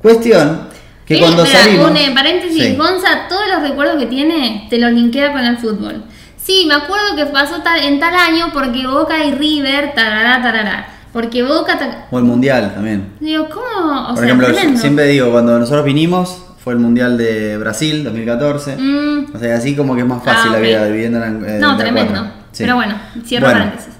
[0.00, 0.60] cuestión
[1.06, 1.90] que Eh, cuando espera, salimos...
[1.90, 2.76] un, paréntesis, Sí.
[2.76, 6.02] Gonza, todos los recuerdos que tiene te los linkea con el fútbol.
[6.36, 10.88] Sí, me acuerdo que pasó tal, en tal año porque Boca y River, tarará, tarará.
[11.12, 11.78] Porque Boca.
[11.78, 13.14] ta- O el Mundial también.
[13.20, 14.02] Digo, ¿cómo?
[14.02, 14.80] O Por sea, ejemplo, tremendo.
[14.80, 18.76] siempre digo, cuando nosotros vinimos, fue el Mundial de Brasil 2014.
[18.76, 21.58] Mm, O sea, así como que es más fácil Ah, la vida dividiéndola en eh,
[21.60, 22.12] no, tremendo.
[22.12, 22.30] cuatro.
[22.56, 22.62] Sí.
[22.64, 22.94] Pero bueno,
[23.26, 23.92] cierro Bueno, paréntesis.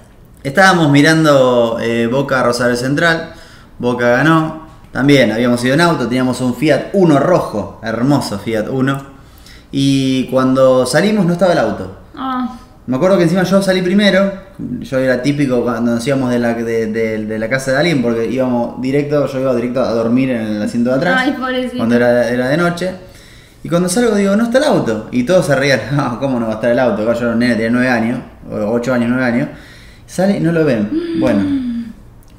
[0.43, 3.33] Estábamos mirando eh, Boca Rosario Central,
[3.77, 4.65] Boca ganó.
[4.91, 8.99] También habíamos ido en auto, teníamos un Fiat Uno rojo, hermoso Fiat Uno.
[9.71, 11.97] Y cuando salimos no estaba el auto.
[12.15, 14.31] Ah, Me acuerdo que encima yo salí primero,
[14.79, 18.01] yo era típico cuando nos íbamos de la, de, de- de la casa de alguien
[18.01, 21.77] porque íbamos directo, yo iba directo a dormir en el asiento de atrás, Ay, pobrecito.
[21.77, 22.91] cuando era, era de noche.
[23.63, 25.09] Y cuando salgo digo, no está el auto.
[25.11, 27.03] Y todos se rían, no, ¿cómo no va a estar el auto?
[27.03, 28.19] Yo era un nene, tenía 9 años,
[28.51, 29.49] 8 años, 9 años.
[30.05, 30.89] Sale y no lo ven.
[31.19, 31.43] Bueno,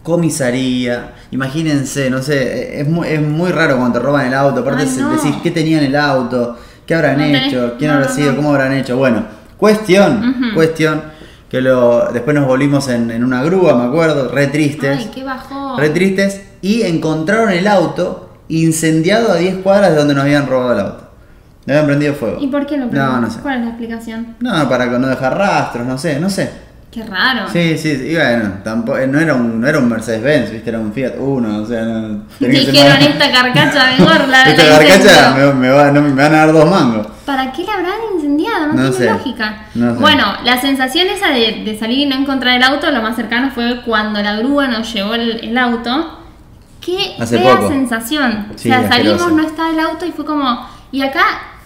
[0.02, 4.60] comisaría, imagínense, no sé, es muy, es muy raro cuando te roban el auto.
[4.60, 5.10] Aparte Ay, no.
[5.10, 6.56] decís, ¿qué tenían en el auto?
[6.86, 7.74] ¿Qué habrán No hecho?
[7.78, 8.34] ¿Quién no, habrá sido?
[8.34, 8.96] ¿Cómo habrán hecho?
[8.96, 9.24] Bueno,
[9.58, 11.02] cuestión, cuestión,
[11.50, 15.24] que lo, después nos volvimos en, en una grúa, me acuerdo, re tristes, ay, qué
[15.24, 15.76] bajó.
[15.78, 20.72] re tristes, y encontraron el auto incendiado a 10 cuadras de donde nos habían robado
[20.72, 21.07] el auto.
[21.68, 22.38] Le habían prendido fuego.
[22.40, 23.20] ¿Y por qué lo No, perdimos?
[23.20, 23.40] no sé.
[23.40, 24.36] ¿Cuál es la explicación?
[24.40, 26.50] No, para no dejar rastros, no sé, no sé.
[26.90, 27.42] Qué raro.
[27.52, 30.70] Sí, sí, sí, y bueno, tampoco, eh, no era un, no era un Mercedes-Benz, viste,
[30.70, 32.22] era un Fiat Uno, o sea, no...
[32.40, 36.38] Dijeron esta carcacha mejor la Esta la carcacha me, me va- no, me van a
[36.38, 37.06] dar dos mangos.
[37.26, 38.68] ¿Para qué la habrán incendiado?
[38.68, 39.66] No, No tiene sé, lógica.
[39.74, 40.00] no sé.
[40.00, 43.50] Bueno, la sensación esa de, de salir y no encontrar el auto, lo más cercano
[43.50, 46.14] fue cuando la grúa nos llevó el, el auto.
[46.80, 47.68] Qué Hace fea poco.
[47.68, 48.46] sensación.
[48.56, 49.18] Sí, o sea, asqueroso.
[49.18, 50.66] salimos, no está el auto y fue como.
[50.90, 51.22] Y acá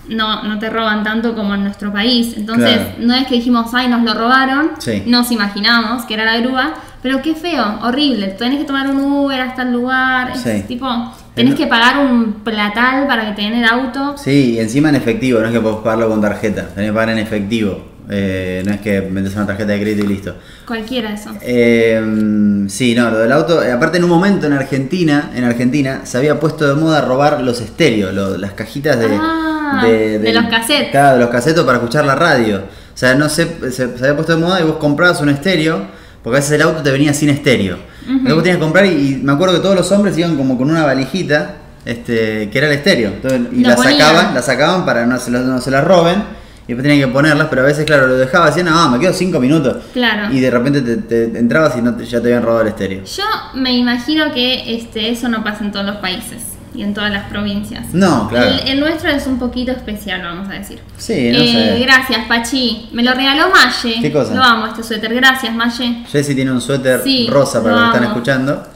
[0.09, 2.35] no, no te roban tanto como en nuestro país.
[2.37, 2.91] Entonces, Claro.
[2.99, 4.71] no es que dijimos, ay, nos lo robaron.
[4.79, 5.03] Sí.
[5.07, 6.75] Nos imaginamos que era la grúa.
[7.03, 8.29] Pero qué feo, horrible.
[8.29, 10.31] Tenés que tomar un Uber hasta el lugar.
[10.35, 10.63] Es Sí.
[10.69, 10.87] tipo,
[11.35, 14.17] tenés que pagar un platal para que te den el auto.
[14.17, 17.11] Sí, y encima en efectivo, no es que podés pagarlo con tarjeta, tenés que pagar
[17.11, 17.89] en efectivo.
[18.09, 20.37] Eh, no es que metes una tarjeta de crédito y listo.
[20.67, 21.31] Cualquiera eso.
[21.41, 23.63] Eh, sí, no, lo del auto.
[23.63, 27.41] eh, aparte, en un momento en Argentina, en Argentina, se había puesto de moda robar
[27.43, 30.91] los estéreos, lo- las cajitas de, Ah, de los cassettes.
[30.91, 32.59] Claro, de los casetos para escuchar la radio.
[32.95, 35.87] O sea, no sé, se, se había puesto de moda y vos comprabas un estéreo,
[36.23, 37.79] porque a veces el auto te venía sin estéreo.
[38.07, 40.59] Entonces vos tenías que comprar y, y me acuerdo que todos los hombres iban como
[40.59, 41.55] con una valijita,
[41.85, 43.11] este, que era el estéreo.
[43.11, 43.99] Entonces, y Lo la ponían.
[43.99, 46.43] sacaban, la sacaban para no se, lo- no se la roben.
[46.65, 49.13] Y después tenían que ponerlas, pero a veces, claro, lo dejaba así, no, me quedo
[49.13, 49.79] cinco minutos.
[49.93, 50.33] Claro.
[50.33, 53.03] Y de repente te, te entrabas y no te- ya te habían robado el estéreo.
[53.05, 56.41] Yo me imagino que este, eso no pasa en todos los países
[56.75, 57.93] y en todas las provincias.
[57.93, 58.51] No, claro.
[58.65, 60.81] El, el nuestro es un poquito especial, vamos a decir.
[60.97, 61.83] Sí, no Eh, sé.
[61.83, 62.89] Gracias, Pachi.
[62.93, 63.99] Me lo regaló Maye.
[64.01, 64.35] ¿Qué cosa?
[64.35, 65.15] Lo amo este suéter.
[65.15, 66.05] Gracias, Maye.
[66.11, 68.67] Jessy tiene un suéter Sí, rosa para lo los que están escuchando.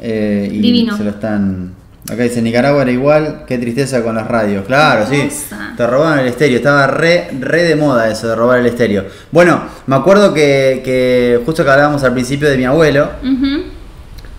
[0.00, 0.96] Eh, y Divino.
[0.96, 1.72] se lo están.
[2.08, 4.64] Acá dice Nicaragua era igual, qué tristeza con las radios.
[4.66, 5.28] Claro, sí.
[5.76, 9.06] Te robaban el estéreo, estaba re, re de moda eso de robar el estéreo.
[9.32, 13.64] Bueno, me acuerdo que, que justo que hablábamos al principio de mi abuelo, Ujú.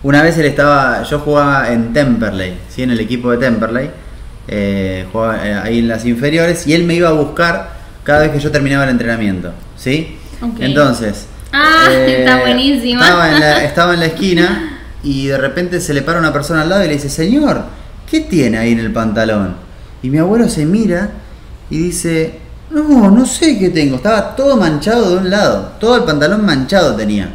[0.08, 2.82] Una vez él estaba, yo jugaba en Temperley, ¿sí?
[2.82, 3.90] en el equipo de Temperley,
[4.48, 7.72] eh, jugaba eh, ahí en las inferiores, y él me iba a buscar
[8.04, 10.16] cada vez que yo terminaba el entrenamiento, ¿sí?
[10.60, 11.26] Entonces...
[11.52, 13.02] eh, Ah, está buenísima.
[13.02, 16.62] Estaba en, la, estaba en la esquina y de repente se le para una persona
[16.62, 17.64] al lado y le dice, señor,
[18.10, 19.56] ¿qué tiene ahí en el pantalón?
[20.02, 21.10] Y mi abuelo se mira
[21.68, 22.38] y dice,
[22.70, 26.96] no, no sé qué tengo, estaba todo manchado de un lado, todo el pantalón manchado
[26.96, 27.34] tenía.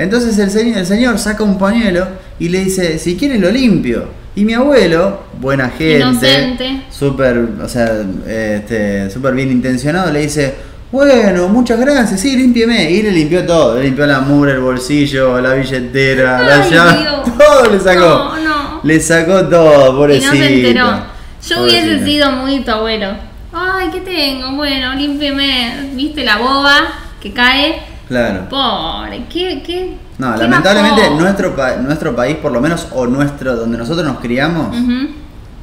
[0.00, 2.08] Entonces el señor, el señor saca un pañuelo
[2.38, 4.08] y le dice, si quiere lo limpio.
[4.34, 7.92] Y mi abuelo, buena gente, súper, o sea,
[8.26, 10.54] este, súper bien intencionado, le dice,
[10.90, 12.90] bueno, muchas gracias, sí, límpieme.
[12.90, 17.38] Y le limpió todo, le limpió la mugre, el bolsillo, la billetera, la llave, Dios.
[17.38, 18.00] todo le sacó.
[18.00, 18.80] No, no.
[18.82, 20.32] Le sacó todo, Y pobrecito.
[20.32, 21.02] no se enteró.
[21.46, 23.08] Yo hubiese sido muy tu abuelo.
[23.52, 24.52] Ay, ¿qué tengo?
[24.56, 25.90] Bueno, límpieme.
[25.92, 26.78] ¿Viste la boba
[27.20, 27.89] que cae?
[28.10, 28.48] Claro.
[28.48, 29.62] Pobre, ¿qué?
[29.64, 34.04] qué No, qué lamentablemente nuestro, pa- nuestro país, por lo menos, o nuestro, donde nosotros
[34.04, 34.76] nos criamos,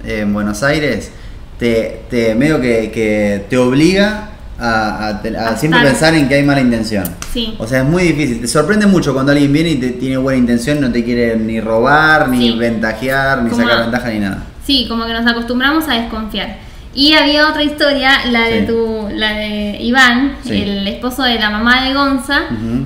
[0.05, 1.12] eh, en Buenos Aires,
[1.60, 5.91] te, te medio que, que te obliga a, a te- a A siempre estar.
[5.91, 7.03] pensar en que hay mala intención.
[7.33, 7.53] Sí.
[7.60, 8.39] O sea, es muy difícil.
[8.39, 11.60] Te sorprende mucho cuando alguien viene y te tiene buena intención, no te quiere ni
[11.60, 12.57] robar, ni Sí.
[12.57, 14.43] ventajear, ni Como- sacar ventaja, ni nada.
[14.65, 16.60] Sí, como que nos acostumbramos a desconfiar.
[16.99, 18.65] Y había otra historia, la de Sí.
[18.67, 20.63] tu, la de Iván, Sí.
[20.63, 22.45] el esposo de la mamá de Gonza,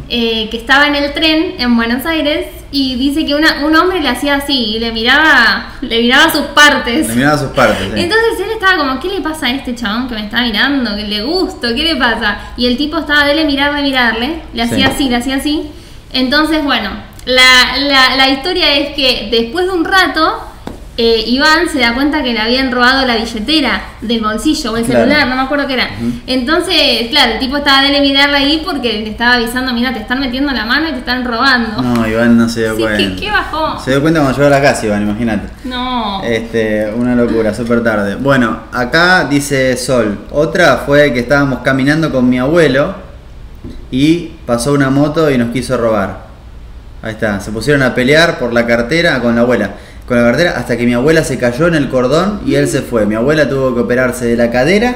[0.09, 4.01] eh, que estaba en el tren en Buenos Aires y dice que una- un hombre
[4.01, 7.07] le hacía así y le miraba, le miraba sus partes.
[7.07, 7.77] Le miraba sus partes.
[7.93, 8.01] sí.
[8.01, 10.93] Entonces él estaba como, ¿qué le pasa a este chabón que me está mirando?
[10.97, 11.69] ¿Que le gusto?
[11.73, 12.37] ¿Qué le pasa?
[12.57, 14.91] Y el tipo estaba de mirarle, mirarle, le hacía Sí.
[14.93, 15.71] así, le hacía así.
[16.11, 16.89] Entonces, bueno,
[17.23, 20.47] la, la- la historia es que después de un rato,
[20.97, 24.83] eh, Iván se da cuenta que le habían robado la billetera del bolsillo o el
[24.83, 25.01] Claro.
[25.05, 25.89] celular, no me acuerdo qué era.
[26.27, 30.19] Entonces, claro, el tipo estaba de mirarle ahí porque le estaba avisando, mira, te están
[30.19, 31.81] metiendo la mano y te están robando.
[31.81, 32.97] No, Iván no se dio Sí, cuenta.
[32.97, 33.79] ¿qué, qué bajó?
[33.79, 35.47] Se dio cuenta cuando llegó a la casa, Iván, imagínate.
[35.63, 36.21] No.
[36.23, 38.15] Este, una locura, súper tarde.
[38.15, 40.19] Bueno, acá dice Sol.
[40.31, 42.95] Otra fue que estábamos caminando con mi abuelo
[43.91, 46.29] y pasó una moto y nos quiso robar.
[47.03, 49.71] Ahí está, se pusieron a pelear por la cartera con la abuela.
[50.11, 52.81] Con la cartera hasta que mi abuela se cayó en el cordón y él se
[52.81, 53.05] fue.
[53.05, 54.93] Mi abuela tuvo que operarse de la cadera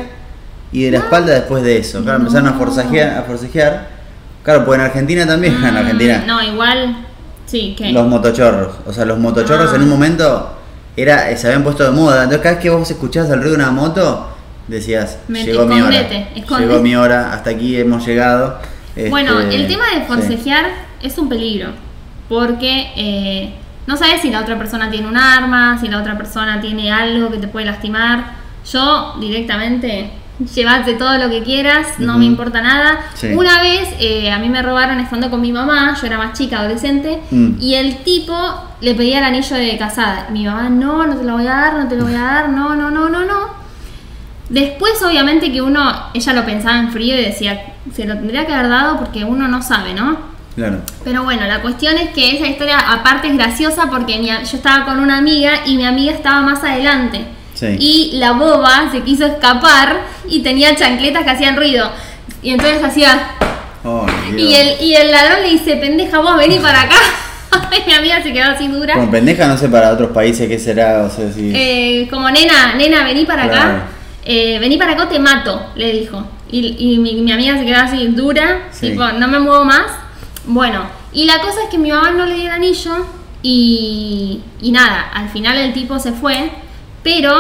[0.74, 2.04] y de la espalda después de eso.
[2.04, 3.88] Claro, empezaron a forcejear, a forcejear.
[4.44, 6.98] Claro, pues en Argentina también, en Argentina Mm, No, igual,
[7.46, 7.94] sí, que...
[7.94, 8.76] los motochorros.
[8.86, 9.78] O sea, los motochorros Ah.
[9.78, 10.50] en un momento
[10.98, 12.24] era, se habían puesto de moda.
[12.24, 14.28] Entonces cada vez que vos escuchabas el ruido de una moto,
[14.68, 15.96] decías, Me- llegó mi hora.
[15.96, 16.70] escondete, escondete".
[16.70, 18.60] Llegó mi hora, hasta aquí hemos llegado.
[19.10, 20.04] Bueno, Este, el tema de sí.
[20.10, 20.66] forcejear
[21.02, 21.70] es un peligro,
[22.28, 23.54] porque eh,
[23.88, 27.30] no sabes si la otra persona tiene un arma, si la otra persona tiene algo
[27.32, 28.34] que te puede lastimar.
[28.72, 30.10] Yo directamente,
[30.56, 33.00] llevate todo lo que quieras, no me importa nada.
[33.14, 33.28] Sí.
[33.34, 36.60] Una vez eh, a mí me robaron estando con mi mamá, yo era más chica,
[36.60, 37.58] adolescente, Mm.
[37.62, 38.36] y el tipo
[38.82, 40.28] le pedía el anillo de casada.
[40.32, 42.50] Mi mamá, no, no te lo voy a dar, no te lo voy a dar,
[42.50, 43.66] no, no, no, no, no.
[44.50, 48.54] Después, obviamente, que uno, ella lo pensaba en frío y decía, se lo tendría que
[48.54, 50.18] haber dado porque uno no sabe, ¿no?
[50.56, 50.78] Claro.
[51.04, 54.86] Pero bueno, la cuestión es que esa historia aparte es graciosa porque mi yo estaba
[54.86, 57.22] con una amiga y mi amiga estaba más adelante.
[57.54, 57.76] Sí.
[57.80, 61.90] Y la boba se quiso escapar y tenía chancletas que hacían ruido.
[62.42, 63.28] Y entonces hacía...
[63.84, 64.06] Oh.
[64.36, 66.96] Y el, y el ladrón le dice, pendeja, vos vení para acá.
[67.88, 68.96] mi amiga se quedó así dura.
[68.96, 71.04] Como pendeja, no sé para otros países qué será.
[71.04, 71.52] O sea, si.
[71.54, 73.62] Eh, como nena, nena, vení para Claro.
[73.62, 73.84] acá.
[74.26, 76.26] Eh, vení para acá o te mato, le dijo.
[76.52, 78.90] Y, y mi, mi amiga se quedó así dura, Sí.
[78.90, 79.86] tipo, no me muevo más.
[80.48, 83.06] Bueno, y la cosa es que mi mamá no le dio el anillo
[83.42, 86.52] y, y nada, al final el tipo se fue,
[87.04, 87.32] pero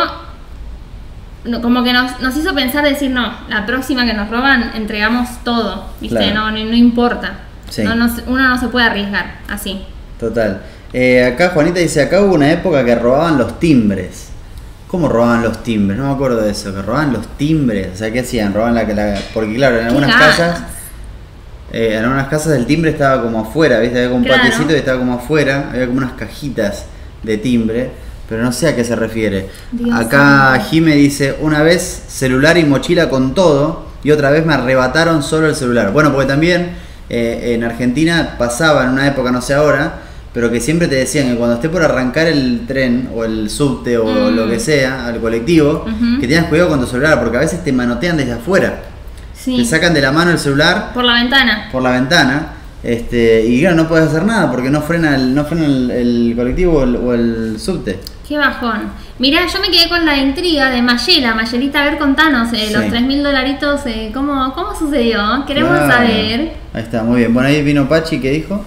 [1.43, 5.30] no, como que nos, nos hizo pensar decir, no, la próxima que nos roban, entregamos
[5.43, 6.18] todo, ¿viste?
[6.18, 6.34] Claro.
[6.34, 7.39] No, no, no importa.
[7.70, 7.84] Sí.
[7.84, 9.82] No, uno no se puede arriesgar así.
[10.20, 10.62] Total.
[10.93, 14.30] Eh, acá Juanita dice, acá hubo una época que robaban los timbres.
[14.88, 15.99] ¿Cómo robaban los timbres?
[15.99, 17.89] No me acuerdo de eso, que robaban los timbres.
[17.93, 18.53] O sea, ¿qué hacían?
[18.53, 18.84] Robaban la...
[18.84, 20.62] la porque claro, en algunas casas...
[21.78, 23.97] eh, en algunas casas el timbre estaba como afuera, ¿viste?
[23.97, 24.41] Había como un Claro.
[24.43, 25.69] patiecito y estaba como afuera.
[25.71, 26.86] Había como unas cajitas
[27.21, 27.89] de timbre.
[28.30, 29.49] Pero no sé a qué se refiere.
[29.71, 30.57] Dios acá.
[30.69, 33.86] Jime dice, una vez celular y mochila con todo.
[34.03, 35.91] Y otra vez me arrebataron solo el celular.
[35.91, 36.71] Bueno, porque también
[37.09, 39.99] eh, en Argentina pasaba en una época, no sé ahora,
[40.34, 43.97] pero que siempre te decían que cuando esté por arrancar el tren o el subte
[43.97, 44.36] o Mm.
[44.36, 45.86] lo que sea, al colectivo,
[46.19, 48.80] que tengas cuidado con tu celular, porque a veces te manotean desde afuera.
[49.45, 49.57] Sí.
[49.57, 51.69] Te sacan de la mano el celular Por la ventana.
[51.71, 52.47] por la ventana.
[52.81, 56.33] Este, y claro, no puedes hacer nada porque no frena el, no frena el, el
[56.35, 57.99] colectivo o el, o el subte.
[58.27, 58.89] Qué bajón.
[59.19, 61.35] Mirá, yo me quedé con la intriga de Mayela.
[61.35, 62.73] Mayelita, a ver, contanos eh, Sí.
[62.73, 65.43] los 3 mil dolaritos, eh, ¿cómo, ¿cómo sucedió?
[65.45, 65.93] Queremos Claro.
[65.93, 66.53] saber.
[66.73, 67.33] Ahí está, muy bien.
[67.33, 68.63] Bueno, ahí vino Pachi que dijo.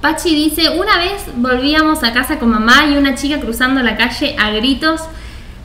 [0.00, 4.34] Pachi dice, una vez volvíamos a casa con mamá y una chica cruzando la calle
[4.38, 5.00] a gritos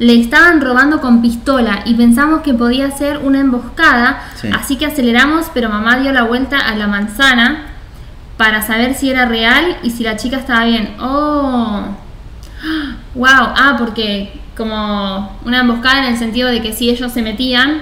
[0.01, 4.49] le estaban robando con pistola y pensamos que podía ser una emboscada, Sí.
[4.51, 7.65] así que aceleramos, pero mamá dio la vuelta a la manzana
[8.35, 10.95] para saber si era real y si la chica estaba bien.
[10.99, 11.83] Oh,
[13.13, 17.81] wow, ah, porque como una emboscada en el sentido de que si ellos se metían,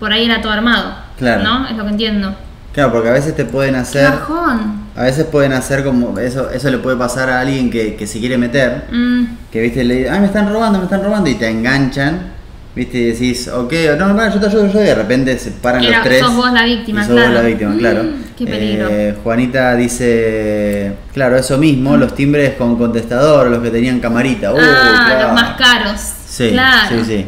[0.00, 0.92] por ahí era todo armado.
[1.16, 1.44] Claro.
[1.44, 1.66] ¿No?
[1.66, 2.34] Es lo que entiendo.
[2.72, 4.10] Claro, porque a veces te pueden hacer.
[4.10, 4.82] bajón.
[4.96, 6.18] A veces pueden hacer como.
[6.18, 8.84] Eso, eso le puede pasar a alguien que, que se quiere meter.
[8.90, 9.24] Mm.
[9.50, 11.28] Que viste, le ay, me están robando, me están robando.
[11.28, 12.32] Y te enganchan.
[12.74, 14.80] Viste, y decís, ok, no, no, yo te ayudo, yo.
[14.80, 16.20] Y de repente se paran Era- los tres.
[16.20, 17.34] sos vos la víctima, y sos vos claro.
[17.34, 18.02] la víctima, claro.
[18.04, 18.88] Mm, qué peligro.
[18.90, 24.54] Eh, Juanita dice, claro, eso mismo, los timbres con contestador, los que tenían camarita.
[24.54, 25.22] Uh, ah, claro.
[25.24, 26.00] los más caros.
[26.26, 26.96] Sí, claro.
[26.98, 27.26] sí, sí.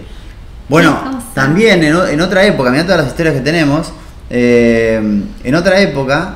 [0.67, 3.93] Bueno, también en, en otra época, mirá todas las historias que tenemos,
[4.31, 6.35] eh, en otra época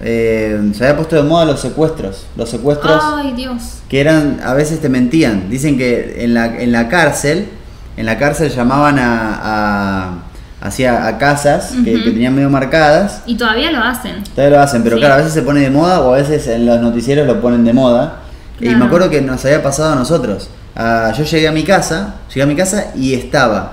[0.00, 2.26] eh, se había puesto de moda los secuestros.
[2.36, 3.80] Los secuestros Ay, Dios.
[3.88, 5.50] que eran, a veces te mentían.
[5.50, 7.48] Dicen que en la, en la cárcel,
[7.96, 13.22] en la cárcel llamaban a, a, hacia- a casas que, tenían medio marcadas.
[13.26, 14.22] Y todavía lo hacen.
[14.34, 15.00] Todavía lo hacen, pero Sí.
[15.00, 17.64] claro, a veces se pone de moda o a veces en los noticieros lo ponen
[17.64, 18.20] de moda.
[18.60, 20.50] Y me acuerdo que nos había pasado a nosotros.
[20.76, 23.72] Ah, yo llegué a mi casa, llegué a mi casa y estaba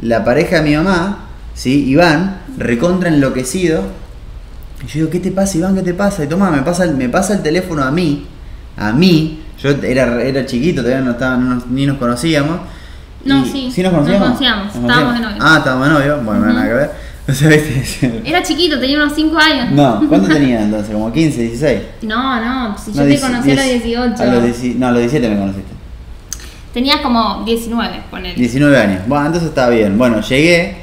[0.00, 1.18] la pareja de mi mamá,
[1.54, 1.84] ¿sí?
[1.88, 3.82] Iván, recontra enloquecido.
[4.84, 5.74] Y yo digo, ¿qué te pasa, Iván?
[5.74, 6.24] ¿Qué te pasa?
[6.24, 8.26] Y toma, me pasa, el- me pasa el teléfono a mí,
[8.76, 9.40] a mí.
[9.62, 12.58] Yo era, era chiquito, todavía no estaba, no ni nos conocíamos.
[13.24, 14.20] No, Y- sí, ¿Sí nos conocíamos?
[14.20, 15.38] nos conocíamos, estábamos de novios.
[15.40, 16.20] Ah, estábamos de novio.
[16.24, 16.52] Bueno, Ujú.
[16.52, 16.90] nada que ver.
[17.28, 18.20] O sea, ¿viste?
[18.24, 19.70] Era chiquito, tenía unos 5 años.
[19.70, 20.92] No, ¿cuánto tenía entonces?
[20.92, 21.80] ¿Como 15, 16?
[22.02, 24.22] No, no, si yo No, te conocí a los diez- 18.
[24.22, 25.72] A los no, a los 17 me conociste.
[26.74, 28.34] Tenías como 19, ponele.
[28.34, 29.02] 19 años.
[29.06, 29.96] Bueno, entonces estaba bien.
[29.96, 30.78] Bueno, llegué,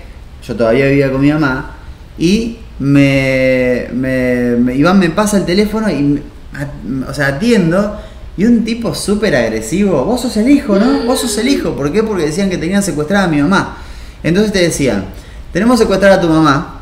[0.49, 1.75] yo todavía vivía con mi mamá
[2.17, 6.21] y me, me, me- Iván me pasa el teléfono y, me-
[6.53, 7.99] a- o sea, atiendo
[8.35, 11.03] y un tipo súper agresivo, vos sos el hijo, ¿no?
[11.05, 11.75] Vos sos el hijo.
[11.75, 12.01] ¿Por qué?
[12.03, 13.77] Porque decían que tenían secuestrada a mi mamá.
[14.23, 15.05] Entonces te decían,
[15.53, 16.75] tenemos secuestrada a tu mamá.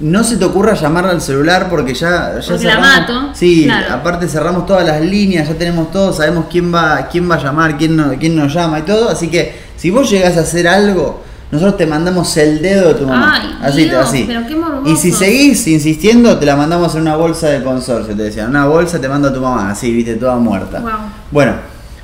[0.00, 3.64] No se te ocurra llamarla al celular porque ya, ya Porque la cerramos- mato, Sí,
[3.64, 3.94] claro.
[3.94, 7.78] aparte cerramos todas las líneas, ya tenemos todo, sabemos quién va, quién va a llamar,
[7.78, 9.08] quién, no- quién nos llama y todo.
[9.08, 13.06] Así que si vos llegás a hacer algo, nosotros te mandamos el dedo de tu
[13.06, 13.40] mamá.
[13.40, 14.24] Ay, así, Dios, así.
[14.26, 14.90] pero qué morboso.
[14.90, 18.50] Y si seguís insistiendo, te la mandamos en una bolsa de consorcio, te decían.
[18.50, 20.80] Una bolsa te manda tu mamá, así, viste, toda muerta.
[20.80, 20.90] Wow.
[21.30, 21.52] Bueno,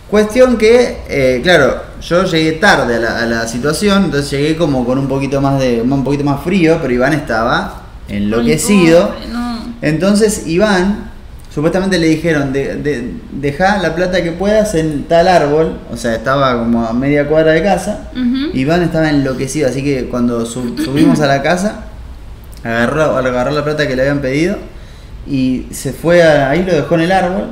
[0.09, 4.85] cuestión que, eh, claro, yo llegué tarde a la, a la situación, entonces llegué como
[4.85, 9.13] con un poquito más de, un poquito más frío, pero Iván estaba enloquecido.
[9.15, 9.75] Ay, pobre, no.
[9.83, 11.10] Entonces Iván,
[11.51, 16.15] supuestamente le dijeron, de, de- deja la plata que puedas en tal árbol, o sea,
[16.15, 18.11] estaba como a media cuadra de casa.
[18.55, 21.85] Iván estaba enloquecido, así que cuando su- subimos a la casa,
[22.63, 24.57] agarró, agarró la plata que le habían pedido
[25.27, 27.47] y se fue a- ahí, lo dejó en el árbol.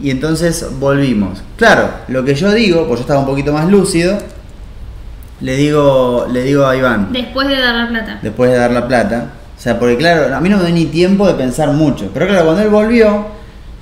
[0.00, 1.42] Y entonces volvimos.
[1.56, 4.18] Claro, lo que yo digo, pues yo estaba un poquito más lúcido,
[5.40, 8.18] le digo, le digo a Iván, Después de dar la plata.
[8.22, 9.26] después de dar la plata.
[9.62, 12.10] O sea, porque claro, a mí no me dio ni tiempo de pensar mucho.
[12.12, 13.06] Pero claro, cuando él volvió,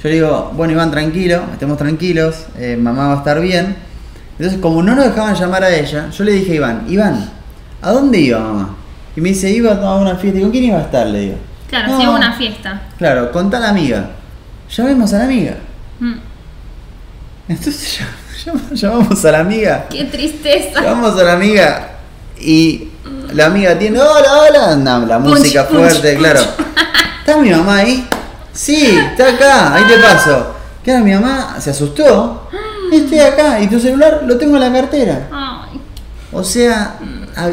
[0.02, 3.76] yo le digo, bueno Iván, tranquilo, estemos tranquilos, eh, mamá va a estar bien.
[4.38, 7.30] Entonces, como no nos dejaban llamar a ella, yo le dije a Iván, Iván,
[7.80, 8.76] ¿a dónde iba mamá?
[9.16, 10.38] Y me dice, iba a una fiesta.
[10.38, 11.06] Y ¿con quién iba a estar?
[11.06, 11.36] Le digo.
[11.70, 12.82] Claro, "No, si una fiesta.
[12.98, 14.10] Claro, con tal amiga.
[14.76, 15.54] Llamemos a la amiga.
[15.98, 16.14] Mm.
[17.48, 18.00] Entonces
[18.44, 19.86] llam- llamamos a la amiga.
[19.88, 20.82] Qué tristeza.
[20.82, 21.88] Llamamos a la amiga
[22.40, 22.89] y
[23.32, 26.18] la amiga atiende, hola, hola, No, la música punch, fuerte, punch.
[26.18, 26.40] claro.
[27.20, 28.08] ¿Está mi mamá ahí?
[28.52, 30.54] Sí, está acá, ahí te paso.
[30.82, 32.48] Claro, mi mamá se asustó.
[32.92, 35.28] Estoy acá y tu celular lo tengo en la cartera.
[35.32, 35.66] Ah,
[36.32, 36.96] O sea,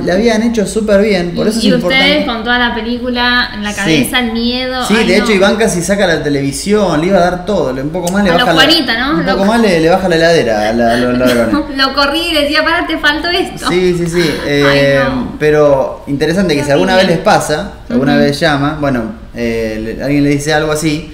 [0.03, 2.25] la habían hecho súper bien, por eso y es ustedes importante.
[2.25, 3.75] con toda la película en la Sí.
[3.77, 4.85] cabeza, el miedo.
[4.87, 5.31] Sí, ay, de hecho.
[5.31, 8.33] Iván casi saca la televisión, le iba a dar todo, un poco más le A
[8.33, 9.19] baja los la, Juanita, ¿no?
[9.19, 11.77] Un Lo- poco más le, le baja la heladera a, la- a los ladrones.
[11.77, 13.67] Lo corrí y decía, para, te faltó esto.
[13.69, 14.31] Sí, sí, sí.
[14.45, 15.35] eh, Ay, no.
[15.39, 19.03] Pero interesante que si alguna vez les pasa, alguna vez llama, bueno,
[19.35, 21.13] eh, le- alguien le dice algo así,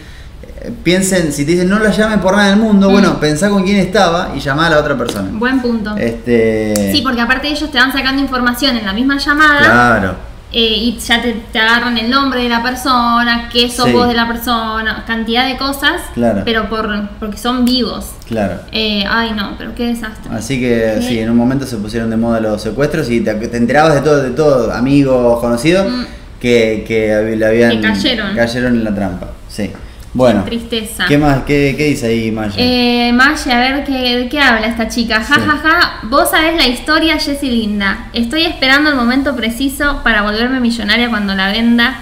[0.84, 2.94] piensen, si te dicen no la llamen por nada del mundo, Mm.
[2.94, 5.30] bueno, pensá con quién estaba y llamá a la otra persona.
[5.34, 5.96] Buen punto.
[5.98, 6.92] Este.
[6.94, 10.16] Sí, porque aparte ellos te van sacando información en la misma llamada Claro.
[10.52, 13.92] eh, y ya te, te agarran el nombre de la persona, qué sos Sí.
[13.92, 16.44] vos de la persona, cantidad de cosas, Claro.
[16.46, 18.12] pero por porque son vivos.
[18.28, 18.60] Claro.
[18.72, 20.32] Eh, ay, no, pero qué desastre.
[20.34, 21.08] Así que Sí.
[21.10, 24.02] sí, en un momento se pusieron de moda los secuestros y te, te enterabas de
[24.02, 26.04] todo, de todo, amigos, conocidos, Mm.
[26.40, 28.36] que, que le habían Que cayeron.
[28.36, 29.28] cayeron en la trampa.
[29.50, 29.72] Sí.
[30.14, 30.44] Bueno.
[30.44, 31.06] Tristeza.
[31.08, 31.44] ¿Qué más?
[31.44, 32.54] ¿Qué, qué dice ahí Maya?
[32.58, 35.22] Eh, Maya, a ver qué, de qué habla esta chica.
[35.24, 35.42] Ja, Sí.
[35.48, 36.00] ja, ja.
[36.04, 38.08] Vos sabés la historia, Jessie Linda.
[38.14, 41.96] Estoy esperando el momento preciso para volverme millonaria cuando la venda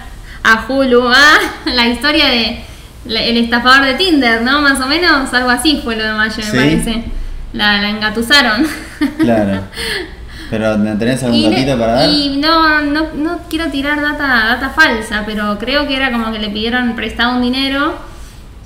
[0.44, 1.08] a Hulu.
[1.08, 1.38] Ah,
[1.74, 2.60] la historia de
[3.06, 4.62] la- el estafador de Tinder, ¿no?
[4.62, 6.52] Más o menos, algo así fue lo de Maya, me Sí.
[6.58, 7.04] parece.
[7.54, 8.66] La, la engatusaron.
[9.20, 9.62] Claro.
[10.52, 12.10] Pero ¿no ¿tenés algún Y, datito para dar?
[12.10, 16.38] y no, no, no quiero tirar data, data falsa, pero creo que era como que
[16.38, 17.96] le pidieron prestado un dinero,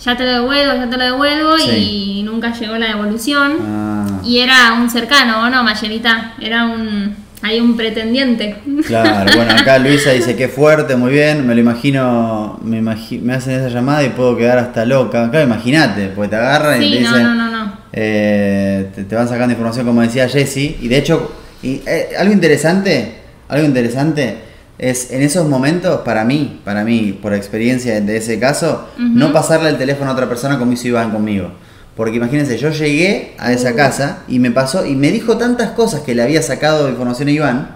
[0.03, 2.17] ya te lo devuelvo, ya te lo devuelvo, Sí.
[2.19, 3.53] y nunca llegó la devolución.
[3.61, 6.33] Ah, Y era un cercano, ¿o no, Mayerita?
[6.41, 7.15] Era un.
[7.43, 8.55] Hay un pretendiente.
[8.87, 13.35] claro, bueno, acá Luisa dice que fuerte, muy bien, me lo imagino, me, imagi- me
[13.35, 15.29] hacen esa llamada y puedo quedar hasta loca.
[15.29, 17.73] Claro, imagínate, porque te agarran y te no, dicen, no, no, no.
[17.93, 21.31] eh, te, te van sacando información como decía Jesse, y de hecho,
[21.65, 23.13] y, eh, algo interesante,
[23.49, 24.37] algo interesante
[24.77, 29.69] es en esos momentos, para mí, para mí, por experiencia de ese caso, no pasarle
[29.69, 31.51] el teléfono a otra persona como hizo Iván conmigo.
[31.95, 33.75] Porque imagínense, yo llegué a esa Uh.
[33.75, 37.31] casa y me pasó y me dijo tantas cosas que le había sacado información a
[37.31, 37.75] Iván,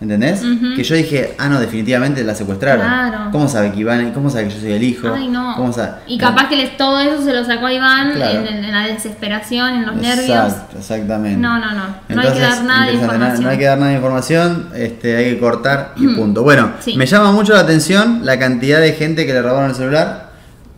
[0.00, 0.42] ¿entendés?
[0.76, 2.86] Que yo dije, ah, no, definitivamente la secuestraron.
[2.86, 3.18] Claro.
[3.32, 5.08] ¿Cómo sabe que Iván, cómo sabe que yo soy el hijo?
[5.12, 5.54] Ay, no.
[5.56, 5.90] ¿Cómo sabe?
[6.06, 8.46] Y capaz que les, todo eso se lo sacó a Iván Claro.
[8.48, 10.28] en, la desesperación, en los nervios.
[10.52, 11.38] Exacto, exactamente.
[11.40, 11.82] No, no, no.
[12.08, 13.42] No hay que dar nada de información.
[13.42, 16.42] No hay que dar nada de información, este, hay que cortar y punto.
[16.42, 16.96] Bueno, Sí.
[16.96, 20.28] me llama mucho la atención la cantidad de gente que le robaron el celular.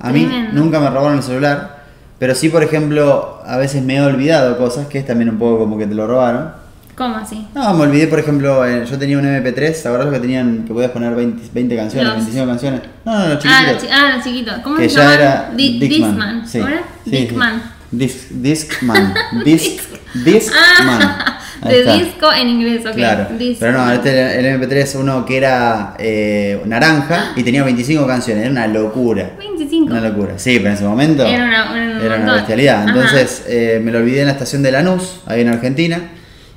[0.01, 0.61] A mí Tremendo.
[0.61, 1.81] nunca me robaron el celular,
[2.19, 5.59] pero sí, por ejemplo, a veces me he olvidado cosas que es también un poco
[5.59, 6.53] como que te lo robaron.
[7.01, 7.47] ¿Cómo así?
[7.55, 10.75] No, me olvidé, por ejemplo, eh, yo tenía un MP3, ¿te acordás que tenían que
[10.75, 12.81] podías poner 20, 20 canciones, Los- 25 canciones?
[13.07, 13.73] No, no, los Ah, chiquititos.
[13.73, 14.55] los chi- ah, los chiquitos.
[14.63, 15.15] ¿Cómo que se llama?
[15.15, 16.47] era Di- Discman.
[16.47, 16.59] Sí.
[16.59, 16.83] ¿Cómo era?
[17.05, 17.17] Sí, sí.
[17.17, 17.63] Discman.
[17.91, 19.15] Disc, Discman.
[19.47, 19.81] Disc,
[20.27, 21.03] Discman.
[21.03, 21.95] Ah, Ahí de está.
[21.95, 22.93] disco en inglés, ok.
[22.97, 23.27] Claro.
[23.59, 28.53] Pero no, este el MP3 uno que era eh, naranja y tenía 25 canciones, era
[28.53, 29.31] una locura.
[29.39, 29.87] 25.
[29.91, 30.35] Una locura.
[30.39, 32.87] Sí, pero en ese momento Era una- un era una bestialidad.
[32.87, 35.99] Entonces eh, me lo olvidé en la estación de Lanús, ahí en Argentina.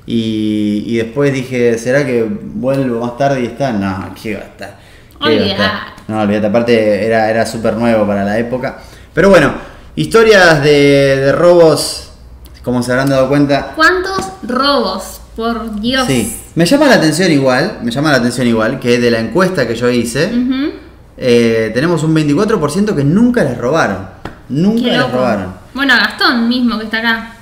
[0.06, 3.72] Y, y después dije, ¿será que vuelvo más tarde y está?
[3.72, 4.78] No, ¿qué va a estar?
[5.22, 5.58] ¿Qué iba a estar?
[5.62, 6.02] Olvidate.
[6.08, 8.78] No, olvídate, aparte era, era súper nuevo para la época.
[9.14, 9.54] Pero bueno,
[9.96, 12.10] historias de, de robos,
[12.62, 15.20] como se habrán dado cuenta, ¿Cuántos robos?
[15.36, 16.06] Por Dios.
[16.06, 19.66] Sí, me llama la atención igual, me llama la atención igual que de la encuesta
[19.66, 20.30] que yo hice,
[21.16, 24.08] eh, tenemos un 24% que nunca les robaron.
[24.48, 25.54] Nunca les robaron.
[25.72, 27.33] Bueno, a Gastón mismo que está acá.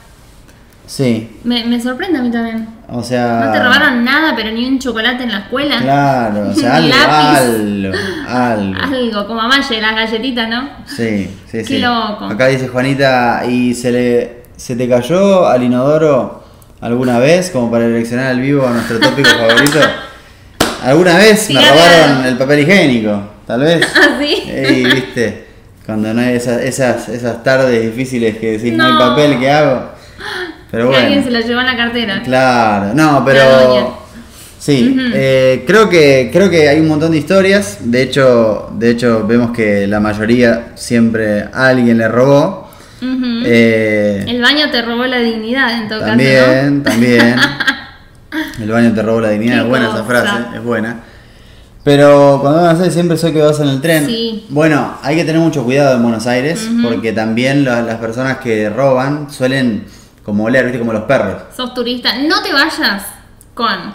[0.94, 2.68] Sí, Me, me sorprende a mí también.
[2.90, 3.44] o sea...
[3.46, 5.78] No te robaron nada, pero ni un chocolate en la escuela.
[5.80, 7.38] Claro, o sea, algo, lápiz.
[7.38, 7.94] algo,
[8.28, 8.78] algo.
[8.82, 10.68] Algo, como a Maye, las galletitas, ¿no?
[10.84, 11.78] Sí, sí, Qué sí.
[11.78, 12.26] loco.
[12.26, 16.44] Acá dice Juanita, ¿y se le se te cayó al inodoro
[16.82, 19.78] alguna vez como para eleccionar al vivo a nuestro tópico favorito?
[20.84, 23.18] ¿Alguna vez me robaron el papel higiénico?
[23.46, 23.86] Tal vez.
[23.96, 24.42] ¿Ah, sí?
[24.46, 25.46] Ey, viste,
[25.86, 28.98] cuando no hay esas, esas, esas tardes difíciles que decís, no, hay No.
[28.98, 29.91] papel, ¿qué hago?
[30.72, 32.22] Pero que alguien se lo llevó en la cartera.
[32.24, 33.96] claro, no, La pero
[34.58, 37.78] sí, eh, creo que creo que hay un montón de historias.
[37.82, 42.70] De hecho, de hecho vemos que la mayoría siempre alguien le robó.
[43.44, 47.36] Eh, El baño te robó la dignidad, en todo caso, también, también.
[48.62, 51.00] El baño te robó la dignidad, Qué es buena esa frase, es buena.
[51.84, 54.06] Pero cuando van a hacer siempre soy que vas en el tren.
[54.06, 54.46] Sí.
[54.50, 58.70] Bueno, hay que tener mucho cuidado en Buenos Aires porque también la- las personas que
[58.70, 59.84] roban suelen
[60.24, 61.42] como oler, viste, como los perros.
[61.56, 62.16] Sos turista.
[62.18, 63.02] No te vayas
[63.54, 63.92] con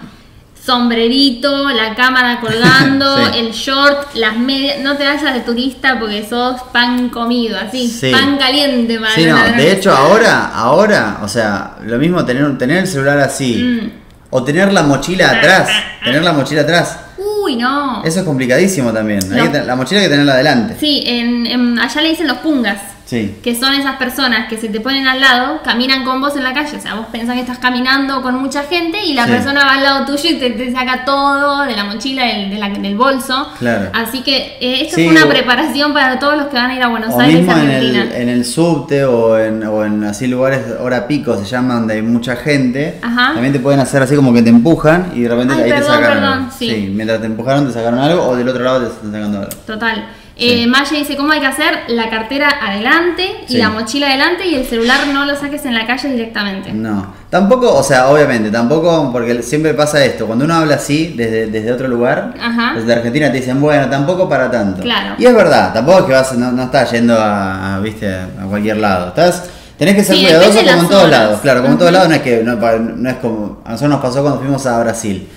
[0.64, 3.40] sombrerito, la cámara colgando, Sí.
[3.40, 4.80] el short, las medias.
[4.80, 7.88] No te vayas de turista porque sos pan comido, así.
[7.88, 8.12] Sí.
[8.12, 12.58] Pan caliente para Sí, no, de hecho ahora, ahora, o sea, lo mismo tener, un-
[12.58, 13.90] tener el celular así Mm.
[14.30, 15.70] o tener la mochila atrás,
[16.04, 17.00] tener la mochila atrás.
[17.18, 18.04] Uy, no.
[18.04, 19.20] Eso es complicadísimo también.
[19.34, 20.76] Hay que la mochila hay que tenerla adelante.
[20.80, 22.78] Sí, en, en- allá le dicen los pungas.
[23.08, 23.38] Sí.
[23.42, 26.54] que son esas personas que se te ponen al lado, caminan con vos en la
[26.54, 26.76] calle.
[26.78, 29.32] O sea, vos pensás que estás caminando con mucha gente y la Sí.
[29.32, 32.58] persona va al lado tuyo y te, te saca todo de la mochila, del, de
[32.58, 33.48] la- del bolso.
[33.60, 33.90] Claro.
[33.94, 36.76] Así que eh, esto Sí, es una o- preparación para todos los que van a
[36.76, 38.02] ir a Buenos O Aires, mismo en Argentina.
[38.04, 41.94] el, en el subte o en, o en así lugares hora pico se llaman donde
[41.94, 43.00] hay mucha gente.
[43.02, 43.32] Ajá.
[43.34, 45.84] También te pueden hacer así como que te empujan y de repente Ay, ahí te
[45.86, 46.10] sacaron.
[46.20, 46.92] perdón, sí.
[46.94, 49.52] mientras te empujaron te sacaron algo o del otro lado te están sacando algo.
[49.66, 50.08] Total.
[50.38, 50.62] Sí.
[50.64, 51.80] Eh, Maya dice, ¿cómo hay que hacer?
[51.88, 53.58] La cartera adelante y Sí.
[53.58, 56.72] la mochila adelante y el celular no lo saques en la calle directamente.
[56.74, 61.48] No, tampoco, o sea, obviamente, tampoco, porque siempre pasa esto, cuando uno habla así desde,
[61.48, 62.74] desde otro lugar, Ajá.
[62.76, 64.84] desde Argentina te dicen, bueno, tampoco para tanto.
[64.84, 65.16] Claro.
[65.18, 68.46] Y es verdad, tampoco es que vas, no, no estás yendo a, a, viste, a
[68.48, 69.50] cualquier lado, estás...
[69.78, 72.16] Tenés que ser Sí, cuidadoso como en todos lados, claro, como en todos lados no
[72.16, 75.28] es que no es como a nosotros nos pasó cuando fuimos a Brasil.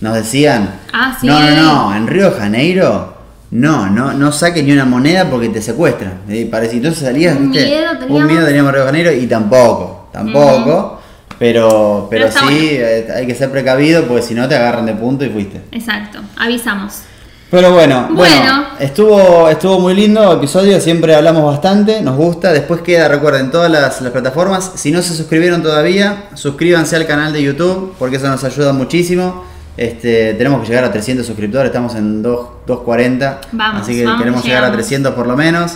[0.00, 1.28] Nos decían, Ah, sí.
[1.28, 1.50] no, no,
[1.90, 3.13] no, en Río de Janeiro
[3.50, 6.20] no, no, no saques ni una moneda porque te secuestran.
[6.28, 8.32] Y parece, entonces salías, Un viste, miedo un teníamos.
[8.32, 11.00] miedo teníamos en Río Janeiro y tampoco, tampoco.
[11.38, 12.56] Pero, pero, sí, bueno.
[12.60, 15.60] eh, hay que ser precavido porque si no te agarran de punto y fuiste.
[15.72, 16.94] Exacto, avisamos.
[17.50, 18.64] Pero bueno, bueno, Bueno.
[18.80, 22.52] estuvo, estuvo muy lindo episodio, siempre hablamos bastante, nos gusta.
[22.52, 24.72] Después queda, recuerden, todas las, las plataformas.
[24.76, 29.44] Si no se suscribieron todavía, suscríbanse al canal de YouTube porque eso nos ayuda muchísimo.
[29.76, 33.40] Este, tenemos que llegar a 300 suscriptores, estamos en 2, 240.
[33.52, 34.86] Vamos, así que vamos, queremos llegar a llegamos.
[34.86, 35.72] 300 por lo menos.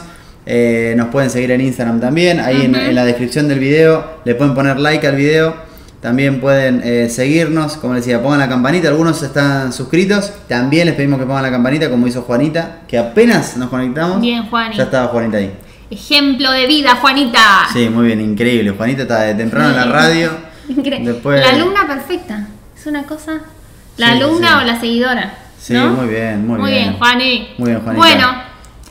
[0.46, 2.40] Eh, nos pueden seguir en Instagram también.
[2.40, 5.54] Ahí en, la descripción del video le pueden poner like al video.
[6.00, 8.88] También pueden eh, seguirnos, como les decía, pongan la campanita.
[8.88, 10.32] Algunos están suscritos.
[10.46, 14.20] También les pedimos que pongan la campanita, como hizo Juanita, que apenas nos conectamos.
[14.20, 14.76] Bien, Juani.
[14.76, 15.52] Ya estaba Juanita ahí.
[15.90, 17.66] Ejemplo de vida, Juanita.
[17.72, 18.70] Sí, muy bien, increíble.
[18.70, 20.30] Juanita está de temprano en la radio.
[20.68, 22.46] Incre- Después- La alumna perfecta.
[22.78, 23.40] Es una cosa.
[23.98, 24.54] La Sí, alumna sí.
[24.62, 25.34] o la seguidora.
[25.60, 25.88] Sí, ¿no?
[25.90, 27.48] muy bien, muy, Muy bien, Juani.
[27.58, 28.06] Muy bien, Juanita.
[28.06, 28.42] Bueno,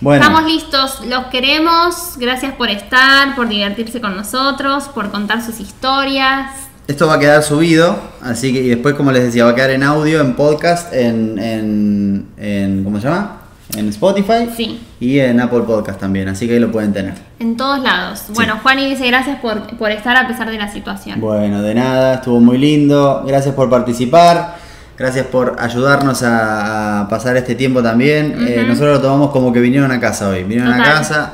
[0.02, 0.24] Bueno.
[0.24, 1.06] estamos listos.
[1.08, 2.18] Los queremos.
[2.18, 6.52] Gracias por estar, por divertirse con nosotros, por contar sus historias.
[6.88, 9.72] Esto va a quedar subido, así que y después, como les decía, va a quedar
[9.72, 13.42] en audio, en podcast, en, en, en ¿cómo se llama?
[13.76, 14.80] En Spotify Sí.
[15.02, 17.16] y en Apple Podcast también, así que ahí lo pueden tener.
[17.40, 18.24] En todos lados.
[18.30, 21.20] Bueno, Juani dice gracias por, por estar a pesar de la situación.
[21.20, 23.24] Bueno, de nada, estuvo muy lindo.
[23.28, 24.56] Gracias por participar.
[24.98, 28.36] Gracias por ayudarnos a, a pasar este tiempo también.
[28.48, 30.44] Eh, nosotros lo tomamos como que vinieron a casa hoy.
[30.44, 31.34] Vinieron a casa,